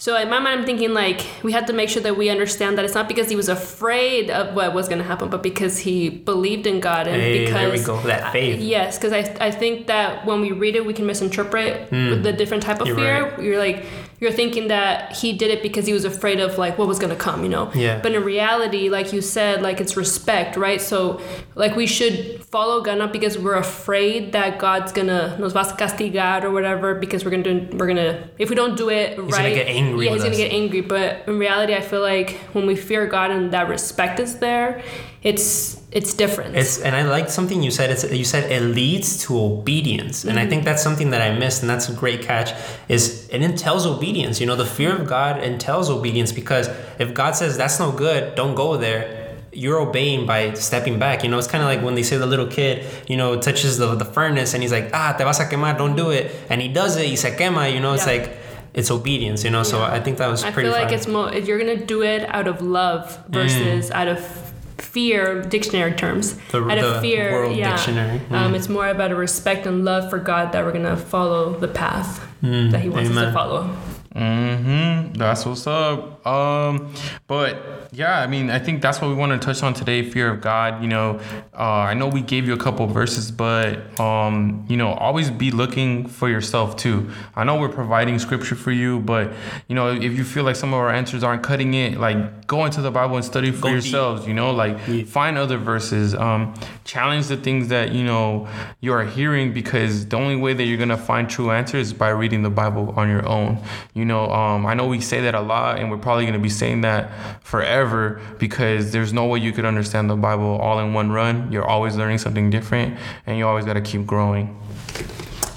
So 0.02 0.18
in 0.18 0.32
my 0.32 0.40
mind, 0.40 0.62
I'm 0.62 0.66
thinking 0.66 0.96
like 0.96 1.28
we 1.44 1.52
have 1.52 1.68
to 1.68 1.74
make 1.74 1.88
sure 1.88 2.02
that 2.02 2.18
we 2.18 2.32
understand 2.32 2.76
that 2.80 2.86
it's 2.86 2.96
not 2.96 3.08
because 3.08 3.30
he 3.30 3.36
was 3.36 3.50
afraid 3.50 4.32
of 4.32 4.56
what 4.56 4.74
was 4.74 4.88
going 4.88 4.98
to 4.98 5.04
happen, 5.04 5.30
but 5.30 5.44
because 5.44 5.78
he 5.78 6.10
believed 6.10 6.66
in 6.66 6.80
God 6.80 7.06
and 7.08 7.22
Hey, 7.22 7.42
because 7.42 7.54
there 7.54 7.70
we 7.70 7.84
go, 7.84 8.02
that 8.08 8.32
faith. 8.34 8.60
yes, 8.60 8.98
because 8.98 9.14
I, 9.14 9.20
I 9.40 9.52
think 9.52 9.86
that 9.86 10.26
when 10.26 10.42
we 10.42 10.54
read 10.54 10.76
it, 10.76 10.88
we 10.88 10.94
can 10.94 11.06
misinterpret 11.06 11.90
hmm. 11.90 12.24
the 12.24 12.34
different 12.34 12.64
type 12.64 12.82
of. 12.82 12.88
You're 12.88 12.96
fear. 12.96 13.30
right. 13.30 13.44
You're 13.44 13.60
like 13.60 13.86
you're 14.22 14.32
thinking 14.32 14.68
that 14.68 15.14
he 15.14 15.34
did 15.34 15.50
it 15.50 15.64
because 15.64 15.88
he 15.88 15.94
was 15.94 16.06
afraid 16.06 16.40
of 16.40 16.60
like 16.60 16.78
what 16.78 16.88
was 16.88 17.00
gonna 17.00 17.16
come, 17.16 17.42
you 17.42 17.50
know. 17.50 17.72
Yeah. 17.74 18.00
But 18.04 18.14
in 18.14 18.24
reality, 18.24 18.88
like 18.88 19.12
you 19.12 19.20
said, 19.20 19.64
like 19.64 19.82
it's 19.82 19.98
respect, 19.98 20.56
right? 20.56 20.80
So 20.80 21.20
like 21.56 21.76
we 21.76 21.88
should 21.88 22.46
follow 22.46 22.82
God 22.82 23.00
not 23.00 23.12
because 23.12 23.36
we're 23.36 23.56
afraid 23.56 24.32
that 24.34 24.60
God's 24.60 24.92
gonna 24.92 25.36
nos 25.40 25.54
vas 25.54 25.72
a 25.72 25.76
castigar 25.76 26.44
or 26.44 26.52
whatever 26.52 26.94
because 26.94 27.26
we're 27.26 27.32
gonna 27.32 27.62
do, 27.62 27.76
we're 27.76 27.88
gonna 27.88 28.30
if 28.38 28.52
we 28.52 28.56
don't 28.56 28.78
do 28.78 28.90
it 28.90 29.18
right, 29.18 29.26
he's 29.26 29.38
gonna 29.38 29.56
get 29.56 29.68
angry 29.68 30.06
Yeah, 30.06 30.14
he's 30.14 30.24
gonna 30.24 30.36
get 30.36 30.52
angry. 30.54 30.82
But 30.82 31.28
in 31.28 31.40
reality, 31.40 31.74
I 31.74 31.82
feel 31.82 32.02
like 32.02 32.38
when 32.54 32.68
we 32.68 32.76
fear 32.76 33.08
God 33.08 33.32
and 33.32 33.52
that 33.54 33.70
respect 33.70 34.20
is 34.20 34.38
there, 34.38 34.84
it's 35.24 35.81
it's 35.92 36.14
different. 36.14 36.56
It's 36.56 36.80
and 36.80 36.96
I 36.96 37.04
like 37.04 37.30
something 37.30 37.62
you 37.62 37.72
said. 37.72 37.90
It's 37.92 38.04
you 38.10 38.24
said 38.24 38.50
it 38.52 38.62
leads 38.62 39.18
to 39.26 39.38
obedience, 39.38 40.24
and 40.24 40.40
I 40.40 40.46
think 40.48 40.64
that's 40.64 40.82
something 40.82 41.10
that 41.12 41.22
I 41.22 41.38
missed, 41.38 41.62
and 41.62 41.70
that's 41.70 41.90
a 41.90 41.94
great 41.94 42.22
catch. 42.22 42.54
Is 42.88 43.28
it 43.30 43.42
entails 43.42 43.86
obedience? 43.86 44.40
You 44.40 44.48
know, 44.48 44.56
the 44.56 44.66
fear 44.66 44.96
of 44.96 45.08
God 45.08 45.44
entails 45.44 45.90
obedience 45.90 46.32
because 46.32 46.70
if 47.00 47.14
God 47.14 47.36
says 47.36 47.58
that's 47.58 47.80
no 47.80 47.92
good, 47.92 48.36
don't 48.36 48.56
go 48.56 48.78
there. 48.78 49.20
You're 49.54 49.80
obeying 49.80 50.26
by 50.26 50.54
stepping 50.54 50.98
back. 50.98 51.24
You 51.24 51.30
know, 51.30 51.38
it's 51.38 51.48
kind 51.48 51.62
of 51.62 51.68
like 51.68 51.82
when 51.84 51.96
they 51.96 52.04
say 52.04 52.16
the 52.16 52.26
little 52.26 52.48
kid, 52.48 52.86
you 53.10 53.18
know, 53.18 53.38
touches 53.38 53.78
the, 53.78 53.96
the 53.96 54.06
furnace 54.06 54.54
and 54.54 54.64
he's 54.64 54.72
like, 54.72 54.92
ah, 54.94 55.12
te 55.18 55.26
vas 55.26 55.42
a 55.42 55.46
quemar, 55.46 55.78
don't 55.78 55.98
do 55.98 56.10
it. 56.12 56.32
And 56.50 56.62
he 56.62 56.70
does 56.70 56.96
it, 56.96 57.10
y 57.10 57.16
se 57.16 57.36
quema, 57.36 57.74
you 57.74 57.82
know, 57.82 57.94
it's 57.94 58.08
Yeah. 58.08 58.14
like, 58.14 58.38
it's 58.74 58.90
obedience, 58.90 59.44
you 59.44 59.50
know. 59.50 59.64
So 59.64 59.84
I 59.84 60.00
think 60.00 60.20
that 60.20 60.28
was 60.30 60.42
I 60.46 60.52
pretty 60.52 60.70
feel 60.70 60.78
like 60.80 60.88
fun. 60.88 60.94
it's 60.98 61.06
more 61.08 61.34
if 61.34 61.48
you're 61.50 61.60
gonna 61.60 61.76
do 61.86 62.02
it 62.02 62.24
out 62.34 62.48
of 62.48 62.62
love 62.62 63.20
versus 63.28 63.92
out 63.92 64.08
of 64.08 64.51
fear, 64.78 65.42
dictionary 65.44 65.94
terms. 65.94 66.36
The- 66.52 66.64
out 66.64 66.78
of 66.78 66.96
the 66.96 67.02
fear, 67.02 67.32
World 67.32 67.56
yeah. 67.56 67.76
Dictionary. 67.76 68.22
Um, 68.30 68.56
it's 68.56 68.70
more 68.70 68.88
about 68.88 69.12
a 69.12 69.16
respect 69.16 69.66
and 69.66 69.84
love 69.86 70.10
for 70.10 70.20
God 70.20 70.52
that 70.54 70.64
we're 70.66 70.74
gonna 70.74 70.98
follow 70.98 71.58
the 71.58 71.68
path 71.68 72.26
that 72.42 72.82
He 72.82 72.90
wants 72.90 73.10
us 73.10 73.16
to 73.16 73.32
follow. 73.34 73.76
Mm-hmm. 74.16 75.14
That's 75.14 75.46
what's 75.46 75.66
up. 75.68 76.21
Um, 76.26 76.94
but 77.28 77.90
yeah, 77.92 78.20
I 78.20 78.28
mean, 78.28 78.50
I 78.50 78.60
think 78.60 78.82
that's 78.82 79.02
what 79.02 79.10
we 79.10 79.16
want 79.16 79.32
to 79.32 79.46
touch 79.46 79.64
on 79.64 79.74
today. 79.74 80.10
Fear 80.10 80.32
of 80.34 80.42
God. 80.42 80.82
You 80.82 80.88
know, 80.88 81.20
uh, 81.54 81.58
I 81.62 81.94
know 81.94 82.08
we 82.08 82.22
gave 82.22 82.48
you 82.48 82.54
a 82.54 82.58
couple 82.58 82.86
verses, 82.88 83.32
but 83.32 84.00
um, 84.00 84.66
you 84.70 84.78
know, 84.78 84.94
always 84.94 85.30
be 85.30 85.52
looking 85.52 86.08
for 86.08 86.30
yourself 86.30 86.76
too. 86.76 87.10
I 87.36 87.44
know 87.44 87.60
we're 87.60 87.70
providing 87.70 88.18
scripture 88.20 88.56
for 88.56 88.72
you, 88.72 89.00
but 89.00 89.34
you 89.68 89.76
know, 89.76 89.92
if 89.94 90.18
you 90.18 90.24
feel 90.24 90.44
like 90.44 90.56
some 90.56 90.74
of 90.74 90.80
our 90.80 90.90
answers 90.92 91.24
aren't 91.24 91.44
cutting 91.44 91.74
it, 91.74 92.00
like 92.00 92.48
go 92.48 92.66
into 92.66 92.82
the 92.82 92.92
Bible 92.92 93.16
and 93.16 93.26
study 93.26 93.52
for 93.52 93.62
Go 93.62 93.68
deep. 93.70 93.74
yourselves. 93.84 94.28
You 94.28 94.34
know, 94.34 94.52
like 94.52 94.80
find 95.08 95.38
other 95.38 95.58
verses. 95.58 96.16
Um, 96.16 96.54
challenge 96.84 97.28
the 97.28 97.38
things 97.38 97.70
that 97.70 97.92
you 97.94 98.04
know 98.04 98.48
you 98.80 98.94
are 98.94 99.06
hearing 99.06 99.54
because 99.54 100.08
the 100.08 100.18
only 100.18 100.36
way 100.36 100.54
that 100.54 100.64
you're 100.66 100.78
gonna 100.78 100.98
find 100.98 101.30
true 101.30 101.52
answers 101.52 101.88
is 101.88 101.94
by 101.94 102.10
reading 102.10 102.44
the 102.44 102.50
Bible 102.50 102.94
on 102.96 103.10
your 103.10 103.28
own. 103.28 103.58
You 103.96 104.06
know, 104.06 104.30
um, 104.30 104.66
I 104.68 104.76
know 104.76 104.86
we 104.88 105.02
say 105.02 105.22
that 105.22 105.34
a 105.34 105.42
lot, 105.42 105.80
and 105.80 105.90
we're 105.90 105.98
probably 105.98 106.11
gonna 106.20 106.40
be 106.40 106.50
saying 106.50 106.82
that 106.82 107.44
forever 107.44 108.22
because 108.40 108.92
there's 108.92 109.14
no 109.14 109.26
way 109.26 109.40
you 109.40 109.52
could 109.52 109.66
understand 109.66 110.10
the 110.10 110.16
Bible 110.16 110.58
all 110.58 110.80
in 110.80 110.94
one 110.94 111.12
run. 111.12 111.52
You're 111.52 111.68
always 111.68 111.96
learning 111.96 112.18
something 112.20 112.50
different, 112.50 112.98
and 113.26 113.38
you 113.38 113.48
always 113.48 113.66
gotta 113.66 113.82
keep 113.82 114.06
growing. 114.06 114.60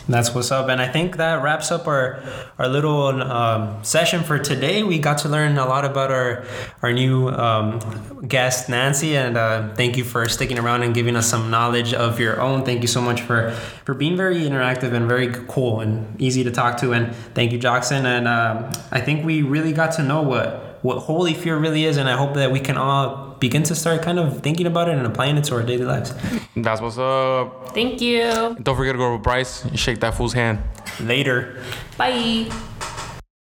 That's 0.07 0.35
what's 0.35 0.51
up, 0.51 0.69
and 0.69 0.83
I 0.83 0.89
think 0.89 1.17
that 1.17 1.43
wraps 1.43 1.73
up 1.73 1.87
our 1.87 2.23
our 2.59 2.69
little 2.69 3.23
um, 3.23 3.83
session 3.83 4.23
for 4.23 4.39
today. 4.39 4.83
We 4.83 4.99
got 4.99 5.17
to 5.19 5.31
learn 5.31 5.57
a 5.57 5.65
lot 5.65 5.87
about 5.87 6.11
our 6.11 6.45
our 6.83 6.93
new 6.93 7.29
um, 7.31 8.27
guest 8.29 8.69
Nancy, 8.69 9.17
and 9.17 9.39
uh, 9.39 9.75
thank 9.75 9.97
you 9.97 10.05
for 10.05 10.29
sticking 10.29 10.59
around 10.59 10.83
and 10.83 10.95
giving 10.95 11.17
us 11.17 11.27
some 11.27 11.51
knowledge 11.51 11.95
of 11.95 12.21
your 12.21 12.39
own. 12.39 12.67
Thank 12.67 12.83
you 12.83 12.89
so 12.89 13.01
much 13.01 13.23
for 13.23 13.53
for 13.87 13.95
being 13.95 14.15
very 14.15 14.37
interactive 14.41 14.93
and 14.93 15.09
very 15.09 15.33
cool 15.49 15.81
and 15.81 16.21
easy 16.21 16.45
to 16.45 16.51
talk 16.51 16.77
to. 16.81 16.93
And 16.93 17.15
thank 17.35 17.53
you, 17.53 17.59
Jackson. 17.59 18.05
And 18.05 18.29
um, 18.29 18.71
I 18.93 19.01
think 19.01 19.25
we 19.25 19.41
really 19.41 19.73
got 19.73 19.93
to 19.93 20.03
know 20.03 20.21
what 20.21 20.81
what 20.83 20.99
holy 20.99 21.33
fear 21.33 21.57
really 21.57 21.87
is, 21.87 21.97
and 21.97 22.11
I 22.11 22.17
hope 22.19 22.35
that 22.35 22.53
we 22.53 22.61
can 22.61 22.77
all 22.77 23.34
begin 23.45 23.63
to 23.63 23.75
start 23.75 24.01
kind 24.01 24.19
of 24.19 24.41
thinking 24.41 24.67
about 24.67 24.89
it 24.89 24.97
and 24.97 25.07
applying 25.07 25.37
it 25.37 25.45
to 25.45 25.55
our 25.55 25.63
daily 25.63 25.85
lives. 25.85 26.15
That's 26.57 26.81
what's 26.81 26.97
up. 26.97 27.75
Thank 27.75 28.01
you. 28.01 28.57
Don't 28.63 28.77
forget 28.77 28.95
to 28.95 28.99
go 28.99 29.13
with 29.13 29.23
Bryce 29.23 29.65
and 29.65 29.79
shake 29.79 30.01
that 30.01 30.15
fool's 30.15 30.33
hand. 30.33 30.61
Later. 31.01 31.61
Bye. 31.99 32.49